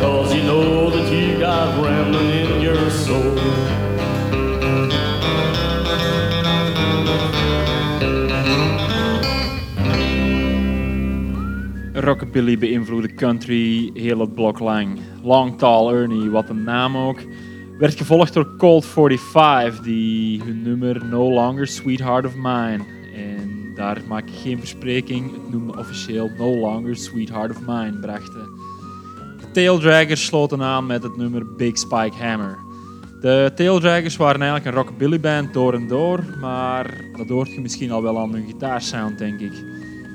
Cause 0.00 0.34
you 0.34 0.44
know 0.44 0.93
rockabilly 12.04 12.58
beïnvloede 12.58 13.14
country 13.14 13.90
heel 13.94 14.20
het 14.20 14.34
blok 14.34 14.58
lang. 14.58 14.98
Long 15.22 15.58
Tall 15.58 15.92
Ernie, 15.92 16.30
wat 16.30 16.48
een 16.48 16.62
naam 16.62 16.96
ook. 16.96 17.18
Werd 17.78 17.94
gevolgd 17.94 18.32
door 18.32 18.56
Cold 18.56 18.86
45, 18.86 19.80
die 19.80 20.42
hun 20.42 20.62
nummer 20.62 21.04
No 21.04 21.32
Longer 21.32 21.66
Sweetheart 21.66 22.26
of 22.26 22.34
Mine. 22.34 22.80
En 23.14 23.72
daar 23.74 24.02
maak 24.08 24.28
ik 24.28 24.34
geen 24.42 24.58
verspreking, 24.58 25.32
het 25.32 25.50
noemde 25.50 25.78
officieel 25.78 26.30
No 26.38 26.56
Longer 26.56 26.96
Sweetheart 26.96 27.50
of 27.50 27.60
Mine 27.66 27.98
brachten. 28.00 28.48
De 29.40 29.50
Taildraggers 29.52 30.24
sloten 30.24 30.62
aan 30.62 30.86
met 30.86 31.02
het 31.02 31.16
nummer 31.16 31.54
Big 31.56 31.78
Spike 31.78 32.16
Hammer. 32.16 32.58
De 33.20 33.52
Taildraggers 33.54 34.16
waren 34.16 34.42
eigenlijk 34.42 34.70
een 34.70 34.82
rockabilly 34.82 35.20
band 35.20 35.52
door 35.52 35.74
en 35.74 35.88
door, 35.88 36.24
maar 36.40 37.00
dat 37.16 37.28
hoort 37.28 37.54
je 37.54 37.60
misschien 37.60 37.90
al 37.90 38.02
wel 38.02 38.18
aan 38.18 38.32
hun 38.32 38.46
gitaarsound, 38.46 39.18
denk 39.18 39.40
ik. 39.40 39.73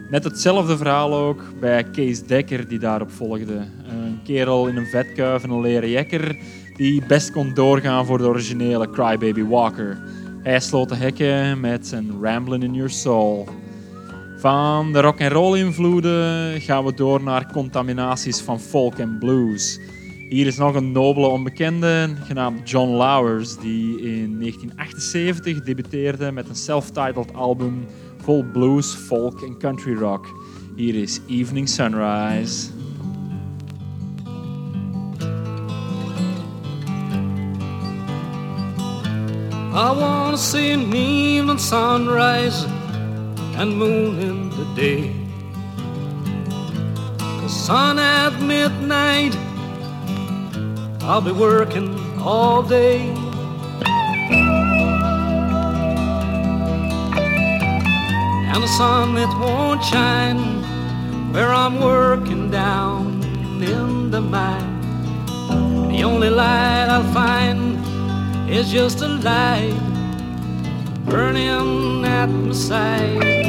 Net 0.10 0.24
hetzelfde 0.24 0.78
verhaal 0.78 1.14
ook 1.14 1.42
bij 1.60 1.84
Kees 1.84 2.24
Dekker 2.24 2.68
die 2.68 2.80
daarop 2.80 3.12
volgde. 3.12 3.54
Een 3.88 4.20
kerel 4.24 4.68
in 4.68 4.78
een 4.78 4.86
vetkuif 4.86 5.44
en 5.44 5.50
een 5.50 5.62
leren 5.62 5.90
jekker 5.90 6.38
die 6.76 7.06
best 7.08 7.32
kon 7.32 7.54
doorgaan 7.54 8.06
voor 8.06 8.18
de 8.18 8.28
originele 8.28 8.90
Crybaby 8.90 9.44
Walker. 9.44 9.98
Hij 10.44 10.60
sloot 10.60 10.90
de 10.90 10.96
hekken 10.96 11.60
met 11.60 11.88
zijn 11.88 12.12
Ramblin' 12.22 12.64
in 12.64 12.74
Your 12.74 12.90
Soul. 12.90 13.48
Van 14.38 14.94
de 14.94 15.02
rock 15.02 15.22
and 15.22 15.32
roll 15.32 15.58
invloeden 15.58 16.62
gaan 16.62 16.86
we 16.86 16.94
door 16.94 17.24
naar 17.24 17.52
contaminaties 17.52 18.40
van 18.40 18.60
folk 18.60 18.98
en 18.98 19.18
blues. 19.20 19.80
Hier 20.30 20.48
is 20.48 20.58
nog 20.58 20.76
een 20.76 20.92
nobele 20.92 21.28
onbekende 21.28 22.10
genaamd 22.24 22.70
John 22.70 22.90
Lowers, 22.90 23.58
die 23.58 24.02
in 24.02 24.40
1978 24.40 25.64
debuteerde 25.64 26.32
met 26.32 26.50
een 26.50 26.56
self-titled 26.56 27.34
album 27.34 27.86
blues, 28.38 28.94
folk 28.94 29.42
en 29.42 29.56
country 29.56 29.96
rock. 29.96 30.24
Hier 30.78 30.94
is 30.96 31.20
Evening 31.28 31.66
Sunrise. 31.66 32.72
I 39.74 39.92
wanna 39.92 40.38
see 40.38 40.72
an 40.72 40.94
evening 40.94 41.58
sunrise 41.58 42.66
and 43.58 43.76
moon 43.76 44.20
in 44.20 44.50
the 44.52 44.66
day. 44.76 45.12
The 47.42 47.50
sun 47.50 47.98
at 47.98 48.40
midnight, 48.42 49.36
I'll 51.02 51.22
be 51.22 51.32
working 51.32 51.98
all 52.20 52.62
day. 52.62 53.12
And 58.52 58.64
the 58.64 58.68
sun 58.68 59.14
that 59.16 59.32
won't 59.40 59.84
shine 59.84 60.64
where 61.34 61.54
I'm 61.54 61.80
working 61.80 62.50
down 62.50 63.22
in 63.62 64.10
the 64.10 64.22
mine. 64.22 64.82
The 65.92 66.04
only 66.04 66.30
light 66.30 66.88
I'll 66.90 67.14
find 67.14 67.78
is 68.50 68.72
just 68.72 69.02
a 69.02 69.08
light 69.08 69.78
burning 71.06 72.04
at 72.06 72.30
my 72.30 72.54
side. 72.54 73.40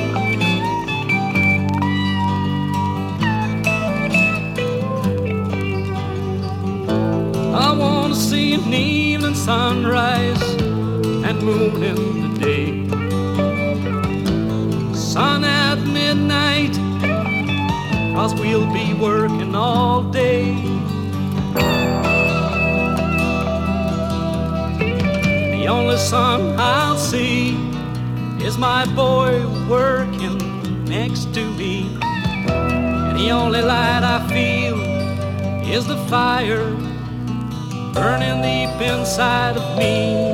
I 7.66 7.72
wanna 7.72 8.14
see 8.14 8.54
an 8.54 8.72
evening 8.74 9.34
sunrise 9.34 10.42
and 11.26 11.42
moon 11.42 11.82
in 11.82 12.09
we'll 18.60 18.72
be 18.72 18.94
working 18.94 19.54
all 19.54 20.02
day. 20.02 20.54
The 25.56 25.66
only 25.66 25.96
sun 25.96 26.54
I'll 26.58 26.96
see 26.96 27.56
is 28.44 28.58
my 28.58 28.84
boy 28.94 29.46
working 29.68 30.84
next 30.84 31.32
to 31.34 31.44
me. 31.52 31.96
And 32.02 33.18
the 33.18 33.30
only 33.30 33.62
light 33.62 34.02
I 34.02 34.18
feel 34.28 34.78
is 35.66 35.86
the 35.86 35.96
fire 36.08 36.70
burning 37.94 38.42
deep 38.42 38.80
inside 38.80 39.56
of 39.56 39.78
me. 39.78 40.29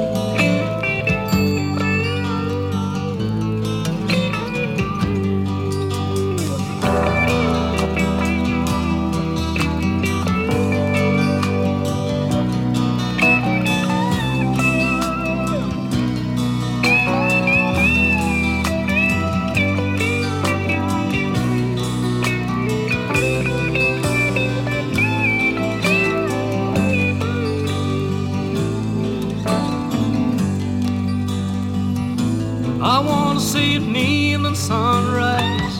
Sunrise 34.66 35.78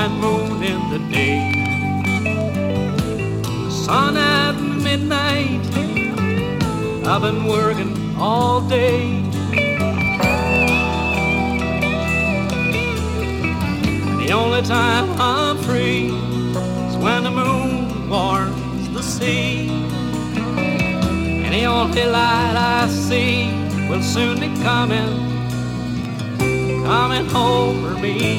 and 0.00 0.10
moon 0.18 0.62
in 0.62 0.80
the 0.90 0.98
day. 1.12 1.52
Sun 3.68 4.16
at 4.16 4.52
midnight. 4.58 5.60
I've 7.06 7.20
been 7.20 7.44
working 7.44 8.16
all 8.16 8.62
day. 8.62 9.20
The 14.22 14.32
only 14.32 14.62
time 14.62 15.06
I'm 15.20 15.58
free 15.58 16.06
is 16.88 16.96
when 16.96 17.24
the 17.24 17.30
moon 17.30 18.08
warms 18.08 18.88
the 18.94 19.02
sea. 19.02 19.68
And 21.44 21.52
the 21.52 21.66
only 21.66 22.06
light 22.06 22.56
I 22.56 22.88
see 22.88 23.50
will 23.90 24.02
soon 24.02 24.40
be 24.40 24.48
coming 24.62 25.25
coming 26.86 27.28
over 27.34 27.98
me. 27.98 28.38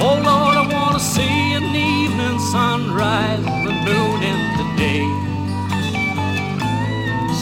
Oh 0.00 0.16
Lord, 0.28 0.56
I 0.62 0.64
wanna 0.72 1.00
see 1.00 1.54
an 1.58 1.64
evening 1.74 2.38
sunrise, 2.52 3.44
the 3.66 3.74
moon 3.88 4.18
in 4.32 4.40
the 4.58 4.66
day. 4.84 5.06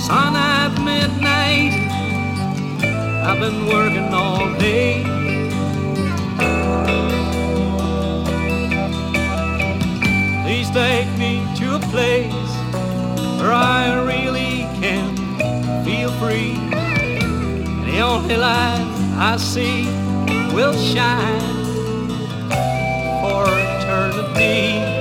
Sun 0.06 0.32
at 0.34 0.72
midnight, 0.90 1.74
I've 3.28 3.38
been 3.38 3.66
working 3.66 4.14
all 4.14 4.46
day. 4.58 5.04
Please 10.42 10.70
take 10.70 11.10
me 11.18 11.32
to 11.58 11.74
a 11.74 11.80
place 11.92 12.45
where 13.46 13.54
I 13.54 14.02
really 14.02 14.62
can 14.80 15.14
feel 15.84 16.10
free. 16.18 16.56
And 16.72 17.86
the 17.86 18.00
only 18.00 18.36
light 18.36 18.84
I 19.16 19.36
see 19.36 19.84
will 20.52 20.74
shine 20.74 22.08
for 23.22 23.44
eternity. 23.46 24.95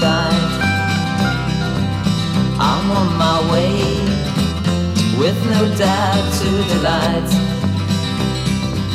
Sight. 0.00 0.52
I'm 2.70 2.86
on 3.00 3.08
my 3.16 3.38
way 3.52 3.72
with 5.20 5.38
no 5.54 5.62
doubt 5.76 6.26
to 6.40 6.50
the. 6.70 6.76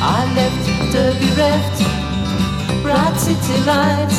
I 0.04 0.20
left 0.38 0.66
to 0.94 1.02
be 1.20 1.30
reft, 1.44 1.78
bright 2.84 3.16
city 3.18 3.58
lights. 3.66 4.18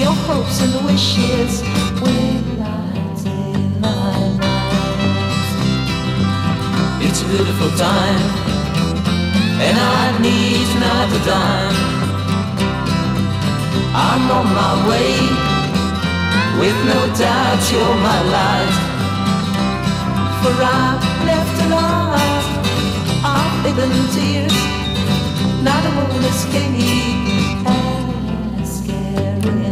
Your 0.00 0.14
hopes 0.28 0.60
and 0.64 0.74
wishes 0.86 1.62
will 2.02 2.38
light 2.62 3.20
in 3.26 3.80
my 3.80 4.18
night. 4.44 5.40
It's 7.06 7.20
a 7.22 7.26
beautiful 7.26 7.70
time 7.76 8.48
and 9.60 9.76
I 9.76 10.18
need 10.22 10.68
not 10.84 11.08
a 11.18 11.20
dime. 11.26 11.88
I'm 13.94 14.30
on 14.30 14.46
my 14.54 14.88
way, 14.88 15.47
with 16.58 16.74
no 16.86 17.00
doubt 17.14 17.70
you're 17.70 17.96
my 18.02 18.20
light 18.34 18.74
For 20.42 20.54
I've 20.58 21.04
left 21.24 21.62
a 21.62 21.68
lot 21.70 22.18
of 23.24 23.66
even 23.68 23.92
tears. 24.10 24.58
Not 25.62 25.86
a 25.86 25.90
one 25.94 26.24
escape 26.24 27.62
as 27.64 28.68
scary 28.78 29.40
fear 29.40 29.70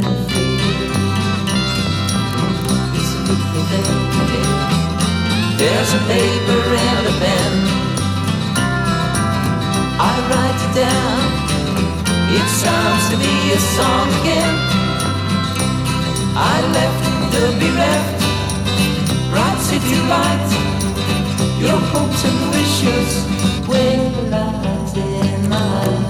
It's 2.95 3.13
a 3.15 3.23
beautiful 3.27 3.65
day 3.71 4.07
There's 5.59 5.91
a 5.93 6.01
paper 6.07 6.63
and 6.87 7.07
a 7.07 7.15
pen. 7.23 7.53
I 9.99 10.13
write 10.29 10.61
it 10.67 10.73
down. 10.85 11.21
It 12.39 12.49
sounds 12.49 13.05
to 13.11 13.17
be 13.17 13.35
a 13.53 13.59
song 13.59 14.09
again. 14.21 14.76
I 16.39 16.61
left 16.77 17.05
the 17.33 17.45
bereft, 17.61 18.21
bright 19.31 19.59
city 19.69 19.97
light. 20.13 20.49
Your 21.59 21.81
hopes 21.93 22.25
and 22.29 22.41
wishes 22.55 23.11
will 23.67 24.31
light 24.31 24.97
in 24.97 25.49
my 25.49 25.87
night. 25.89 26.06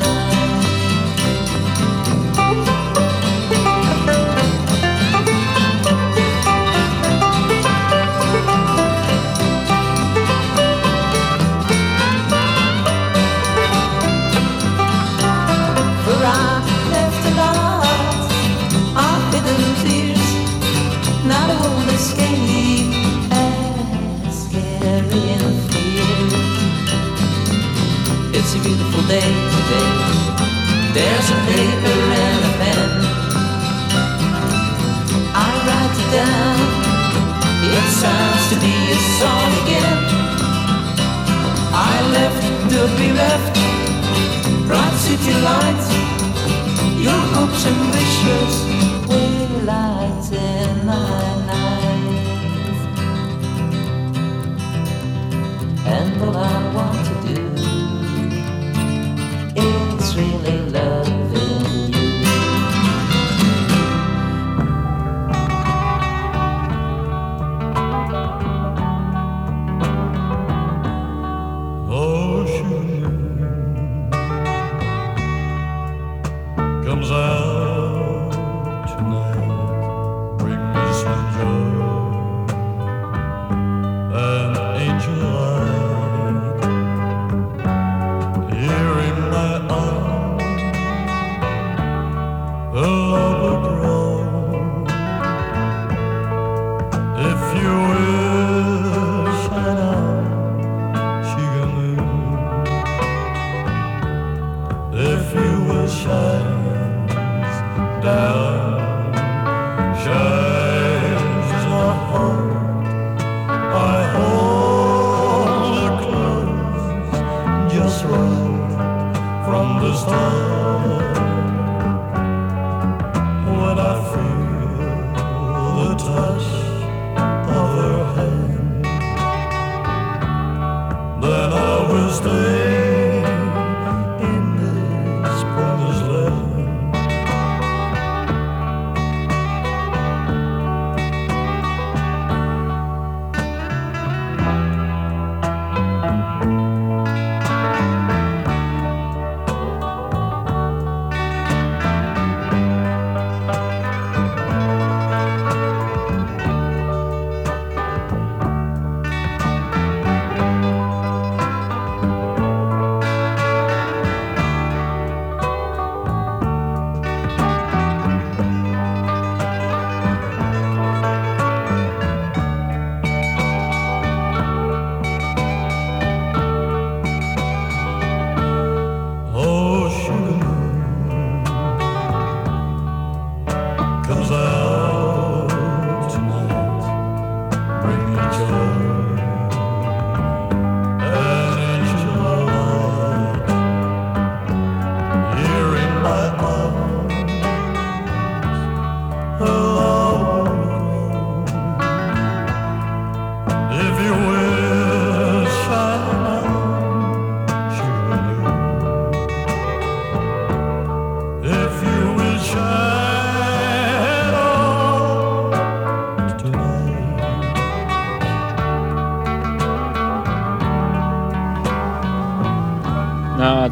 Stay 132.17 132.56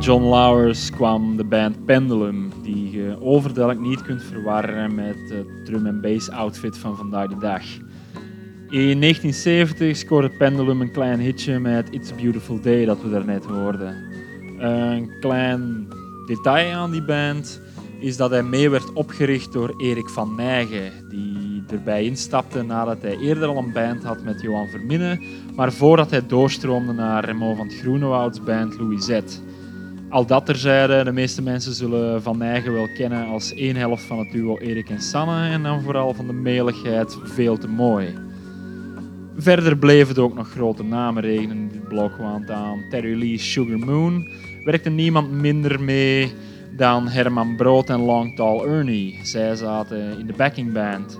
John 0.04 0.22
Lowers 0.22 0.90
kwam 0.90 1.36
de 1.36 1.44
band 1.44 1.84
Pendulum, 1.84 2.52
die 2.62 2.90
je 2.90 3.16
overduidelijk 3.20 3.86
niet 3.86 4.02
kunt 4.02 4.22
verwarren 4.22 4.94
met 4.94 5.16
het 5.28 5.64
drum 5.64 5.86
en 5.86 6.00
bass 6.00 6.30
outfit 6.30 6.78
van 6.78 6.96
vandaag 6.96 7.28
de 7.28 7.38
dag. 7.38 7.62
In 8.68 9.00
1970 9.00 9.96
scoorde 9.96 10.30
Pendulum 10.38 10.80
een 10.80 10.92
klein 10.92 11.20
hitje 11.20 11.58
met 11.58 11.88
It's 11.90 12.12
a 12.12 12.14
Beautiful 12.14 12.60
Day 12.60 12.84
dat 12.84 13.02
we 13.02 13.10
daarnet 13.10 13.44
hoorden. 13.44 13.94
Een 14.58 15.10
klein 15.20 15.88
detail 16.26 16.74
aan 16.74 16.90
die 16.90 17.04
band 17.04 17.60
is 18.00 18.16
dat 18.16 18.30
hij 18.30 18.42
mee 18.42 18.70
werd 18.70 18.92
opgericht 18.92 19.52
door 19.52 19.74
Erik 19.76 20.08
van 20.08 20.34
Nijgen, 20.34 20.92
die 21.08 21.64
erbij 21.68 22.04
instapte 22.04 22.62
nadat 22.62 23.02
hij 23.02 23.16
eerder 23.18 23.48
al 23.48 23.56
een 23.56 23.72
band 23.72 24.02
had 24.02 24.22
met 24.22 24.40
Johan 24.40 24.68
Verminne, 24.68 25.24
maar 25.56 25.72
voordat 25.72 26.10
hij 26.10 26.26
doorstroomde 26.26 26.92
naar 26.92 27.24
Remo 27.24 27.54
van 27.54 27.66
het 27.66 27.76
Groenewouds 27.76 28.42
band 28.42 28.78
Louisette. 28.78 29.53
Al 30.14 30.26
dat 30.26 30.46
terzijde, 30.46 31.04
de 31.04 31.12
meeste 31.12 31.42
mensen 31.42 31.72
zullen 31.72 32.22
Van 32.22 32.38
Nijgen 32.38 32.72
wel 32.72 32.88
kennen 32.96 33.26
als 33.26 33.54
één 33.54 33.76
helft 33.76 34.02
van 34.02 34.18
het 34.18 34.32
duo 34.32 34.58
Erik 34.58 34.90
en 34.90 35.00
Sanne 35.00 35.48
en 35.48 35.62
dan 35.62 35.82
vooral 35.82 36.14
van 36.14 36.26
de 36.26 36.32
meligheid 36.32 37.18
veel 37.22 37.58
te 37.58 37.68
mooi. 37.68 38.14
Verder 39.36 39.76
bleven 39.76 40.08
het 40.08 40.18
ook 40.18 40.34
nog 40.34 40.50
grote 40.50 40.82
namen 40.82 41.22
regenen 41.22 41.56
in 41.56 41.68
dit 41.68 41.88
blok, 41.88 42.16
want 42.16 42.50
aan 42.50 42.84
Terry 42.90 43.18
Lee's 43.18 43.52
Sugar 43.52 43.78
Moon 43.78 44.28
werkte 44.64 44.90
niemand 44.90 45.30
minder 45.30 45.80
mee 45.80 46.32
dan 46.76 47.08
Herman 47.08 47.56
Brood 47.56 47.90
en 47.90 48.00
Long 48.00 48.36
Tall 48.36 48.60
Ernie. 48.60 49.18
Zij 49.22 49.56
zaten 49.56 50.18
in 50.18 50.26
de 50.26 50.34
backing 50.36 50.72
band. 50.72 51.18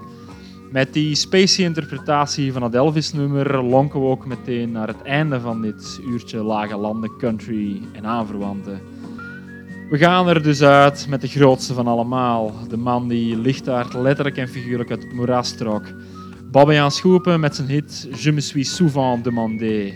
Met 0.74 0.92
die 0.92 1.14
spacey 1.14 1.64
interpretatie 1.64 2.52
van 2.52 2.62
het 2.62 2.74
Elvis-nummer 2.74 3.62
lonken 3.62 4.00
we 4.00 4.06
ook 4.06 4.26
meteen 4.26 4.72
naar 4.72 4.86
het 4.86 5.02
einde 5.02 5.40
van 5.40 5.62
dit 5.62 6.00
uurtje 6.06 6.42
lage 6.42 6.76
landen, 6.76 7.16
country 7.18 7.82
en 7.92 8.06
aanverwanten. 8.06 8.80
We 9.90 9.98
gaan 9.98 10.28
er 10.28 10.42
dus 10.42 10.62
uit 10.62 11.06
met 11.08 11.20
de 11.20 11.28
grootste 11.28 11.74
van 11.74 11.86
allemaal. 11.86 12.52
De 12.68 12.76
man 12.76 13.08
die 13.08 13.36
lichtaard 13.36 13.94
letterlijk 13.94 14.36
en 14.36 14.48
figuurlijk 14.48 14.90
uit 14.90 15.02
het 15.02 15.12
moeras 15.12 15.56
trok. 15.56 15.82
Babiaan 16.50 16.90
Schoepen 16.90 17.40
met 17.40 17.56
zijn 17.56 17.68
hit 17.68 18.08
Je 18.18 18.32
me 18.32 18.40
suis 18.40 18.76
souvent 18.76 19.24
demandé. 19.24 19.92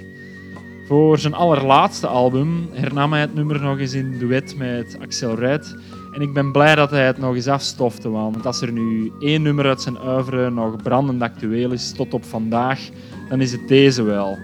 Voor 0.86 1.18
zijn 1.18 1.34
allerlaatste 1.34 2.06
album 2.06 2.68
hernam 2.72 3.12
hij 3.12 3.20
het 3.20 3.34
nummer 3.34 3.60
nog 3.60 3.78
eens 3.78 3.94
in 3.94 4.18
duet 4.18 4.56
met 4.56 4.98
Axel 5.00 5.34
Red. 5.34 5.76
En 6.18 6.24
ik 6.24 6.32
ben 6.32 6.52
blij 6.52 6.74
dat 6.74 6.90
hij 6.90 7.06
het 7.06 7.18
nog 7.18 7.34
eens 7.34 7.48
afstofte, 7.48 8.10
want 8.10 8.46
als 8.46 8.60
er 8.60 8.72
nu 8.72 9.12
één 9.20 9.42
nummer 9.42 9.66
uit 9.66 9.82
zijn 9.82 9.96
oeuvre 10.06 10.50
nog 10.50 10.82
brandend 10.82 11.22
actueel 11.22 11.72
is 11.72 11.92
tot 11.92 12.14
op 12.14 12.24
vandaag, 12.24 12.80
dan 13.28 13.40
is 13.40 13.52
het 13.52 13.68
deze 13.68 14.02
wel. 14.02 14.38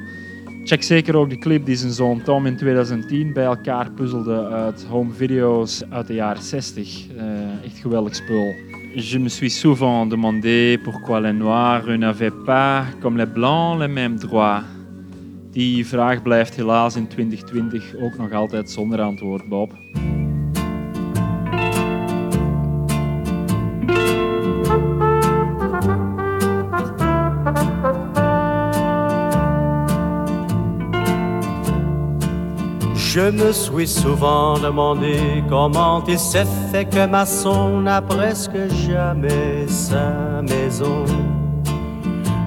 Check 0.65 0.83
zeker 0.83 1.17
ook 1.17 1.31
de 1.31 1.39
clip 1.39 1.67
die 1.67 1.77
zijn 1.77 1.93
zoon 1.93 2.23
Tom 2.23 2.47
in 2.47 2.57
2010 2.57 3.33
bij 3.33 3.45
elkaar 3.45 3.91
puzzelde 3.91 4.47
uit 4.47 4.85
home 4.85 5.13
video's 5.13 5.83
uit 5.89 6.07
de 6.07 6.15
jaren 6.15 6.43
60. 6.43 7.07
Uh, 7.17 7.65
echt 7.65 7.79
geweldig 7.79 8.15
spul. 8.15 8.55
Je 8.95 9.19
me 9.19 9.29
suis 9.29 9.61
souvent 9.61 10.11
demandé 10.11 10.79
pourquoi 10.83 11.21
les 11.21 11.35
noirs 11.35 11.99
n'avaient 11.99 12.45
pas, 12.45 12.85
comme 13.01 13.17
les 13.17 13.33
blancs, 13.33 13.79
les 13.79 13.91
mêmes 13.91 14.21
droits. 14.21 14.65
Die 15.51 15.87
vraag 15.87 16.23
blijft 16.23 16.55
helaas 16.55 16.97
in 16.97 17.07
2020 17.07 17.97
ook 17.97 18.19
nog 18.19 18.33
altijd 18.33 18.71
zonder 18.71 19.01
antwoord, 19.01 19.49
Bob. 19.49 19.73
Je 33.15 33.31
me 33.31 33.53
suis 33.53 33.87
souvent 33.87 34.59
demandé 34.59 35.45
comment 35.49 36.03
il 36.09 36.19
s'est 36.19 36.49
fait 36.73 36.85
que 36.85 37.07
maçon 37.07 37.81
n'a 37.81 38.03
presque 38.03 38.69
jamais 38.85 39.69
sa 39.69 40.43
maison. 40.43 41.05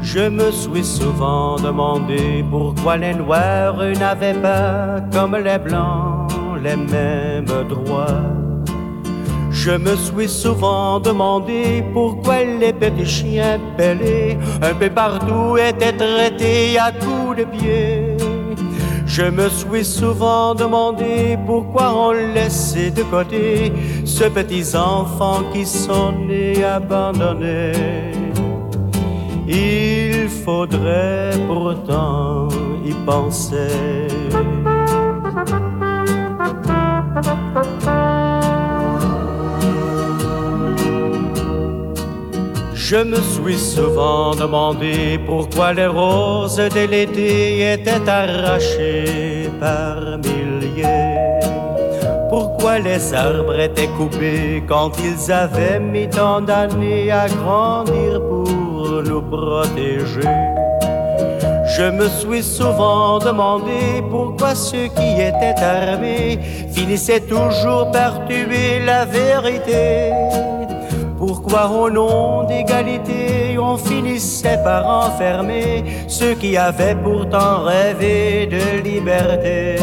Je 0.01 0.28
me 0.28 0.51
suis 0.51 0.84
souvent 0.84 1.55
demandé 1.55 2.43
pourquoi 2.51 2.97
les 2.97 3.13
noirs 3.13 3.78
n'avaient 3.97 4.34
pas, 4.34 4.99
comme 5.13 5.38
les 5.38 5.57
blancs, 5.57 6.34
les 6.61 6.76
mêmes 6.76 7.45
droits. 7.70 8.26
Je 9.49 9.72
me 9.72 9.95
suis 9.95 10.28
souvent 10.28 10.99
demandé 10.99 11.82
pourquoi 11.93 12.43
les 12.43 12.74
petits 12.74 13.05
chiens 13.05 13.57
pelés 13.78 14.38
un 14.61 14.74
peu 14.74 14.89
partout 14.89 15.55
étaient 15.57 15.95
traités 15.95 16.78
à 16.78 16.91
coups 16.91 17.38
de 17.38 17.43
pied. 17.45 18.16
Je 19.08 19.24
me 19.24 19.49
suis 19.49 19.86
souvent 19.86 20.53
demandé 20.53 21.39
pourquoi 21.45 21.93
on 21.93 22.12
laissait 22.12 22.91
de 22.91 23.03
côté 23.03 23.72
ces 24.05 24.30
petits 24.30 24.76
enfants 24.76 25.43
qui 25.53 25.66
sont 25.66 26.12
nés 26.12 26.64
abandonnés. 26.64 27.72
Il 29.47 30.28
faudrait 30.28 31.32
pourtant 31.47 32.49
y 32.86 32.93
penser. 33.05 34.08
Je 42.90 42.96
me 42.96 43.18
suis 43.18 43.60
souvent 43.60 44.34
demandé 44.34 45.20
pourquoi 45.26 45.74
les 45.74 45.88
roses 45.88 46.56
de 46.56 46.88
l'été 46.90 47.74
étaient 47.74 48.08
arrachées 48.08 49.50
par 49.60 49.98
milliers. 50.20 51.42
Pourquoi 52.30 52.80
les 52.80 53.14
arbres 53.14 53.60
étaient 53.60 53.90
coupés 53.98 54.64
quand 54.66 54.92
ils 55.04 55.30
avaient 55.30 55.82
mis 55.82 56.08
tant 56.08 56.40
d'années 56.40 57.12
à 57.12 57.28
grandir 57.28 58.22
pour 58.22 59.04
nous 59.04 59.22
protéger? 59.22 60.38
Je 61.76 61.92
me 61.92 62.08
suis 62.08 62.42
souvent 62.42 63.20
demandé 63.20 64.02
pourquoi 64.10 64.56
ceux 64.56 64.88
qui 64.96 65.12
étaient 65.30 65.62
armés 65.62 66.40
finissaient 66.72 67.20
toujours 67.20 67.92
par 67.92 68.26
tuer 68.28 68.80
la 68.86 69.04
vérité. 69.04 70.14
Pourquoi 71.28 71.69
au 71.69 71.89
nom 71.89 72.43
d'égalité 72.45 73.57
on 73.59 73.75
finissait 73.75 74.59
par 74.63 74.88
enfermer 74.88 75.84
ceux 76.07 76.36
qui 76.36 76.55
avaient 76.55 76.95
pourtant 76.95 77.65
rêvé 77.65 78.47
de 78.47 78.82
liberté 78.82 79.75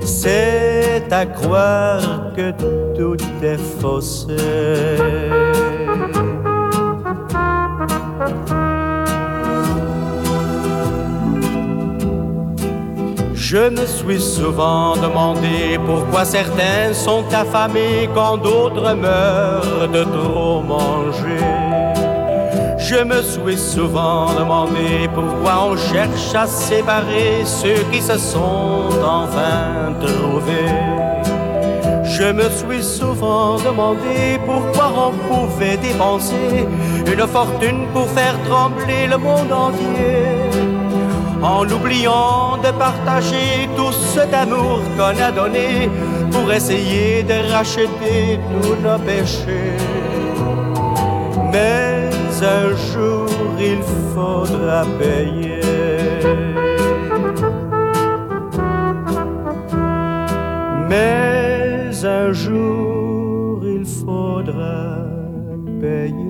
C'est 0.00 1.06
à 1.12 1.26
croire 1.26 2.32
que 2.36 2.50
tout 2.96 3.16
est 3.40 3.56
faussé. 3.80 4.34
Je 13.54 13.68
me 13.70 13.86
suis 13.86 14.20
souvent 14.20 14.96
demandé 14.96 15.78
pourquoi 15.86 16.24
certains 16.24 16.92
sont 16.92 17.24
affamés 17.32 18.10
quand 18.12 18.36
d'autres 18.36 18.94
meurent 18.94 19.88
de 19.88 20.02
trop 20.02 20.60
manger. 20.60 21.38
Je 22.78 23.04
me 23.04 23.22
suis 23.22 23.56
souvent 23.56 24.34
demandé 24.34 25.08
pourquoi 25.14 25.68
on 25.68 25.76
cherche 25.76 26.34
à 26.34 26.48
séparer 26.48 27.44
ceux 27.44 27.84
qui 27.92 28.02
se 28.02 28.18
sont 28.18 28.88
enfin 29.04 29.94
trouvés. 30.00 30.74
Je 32.02 32.32
me 32.32 32.50
suis 32.50 32.82
souvent 32.82 33.56
demandé 33.60 34.40
pourquoi 34.44 34.90
on 35.06 35.12
pouvait 35.28 35.76
dépenser 35.76 36.66
une 37.06 37.26
fortune 37.28 37.86
pour 37.92 38.08
faire 38.08 38.36
trembler 38.48 39.06
le 39.08 39.16
monde 39.16 39.52
entier 39.52 40.43
en 41.44 41.68
oubliant 41.70 42.56
de 42.56 42.70
partager 42.78 43.68
tout 43.76 43.92
cet 43.92 44.32
amour 44.32 44.80
qu'on 44.96 45.16
a 45.22 45.30
donné 45.30 45.90
pour 46.32 46.50
essayer 46.50 47.22
de 47.22 47.52
racheter 47.52 48.40
tous 48.50 48.76
nos 48.82 48.98
péchés. 48.98 49.76
Mais 51.52 52.08
un 52.42 52.70
jour 52.92 53.28
il 53.58 53.80
faudra 54.14 54.84
payer. 54.98 55.60
Mais 60.88 61.90
un 62.04 62.32
jour 62.32 63.62
il 63.64 63.84
faudra 63.84 64.98
payer. 65.80 66.23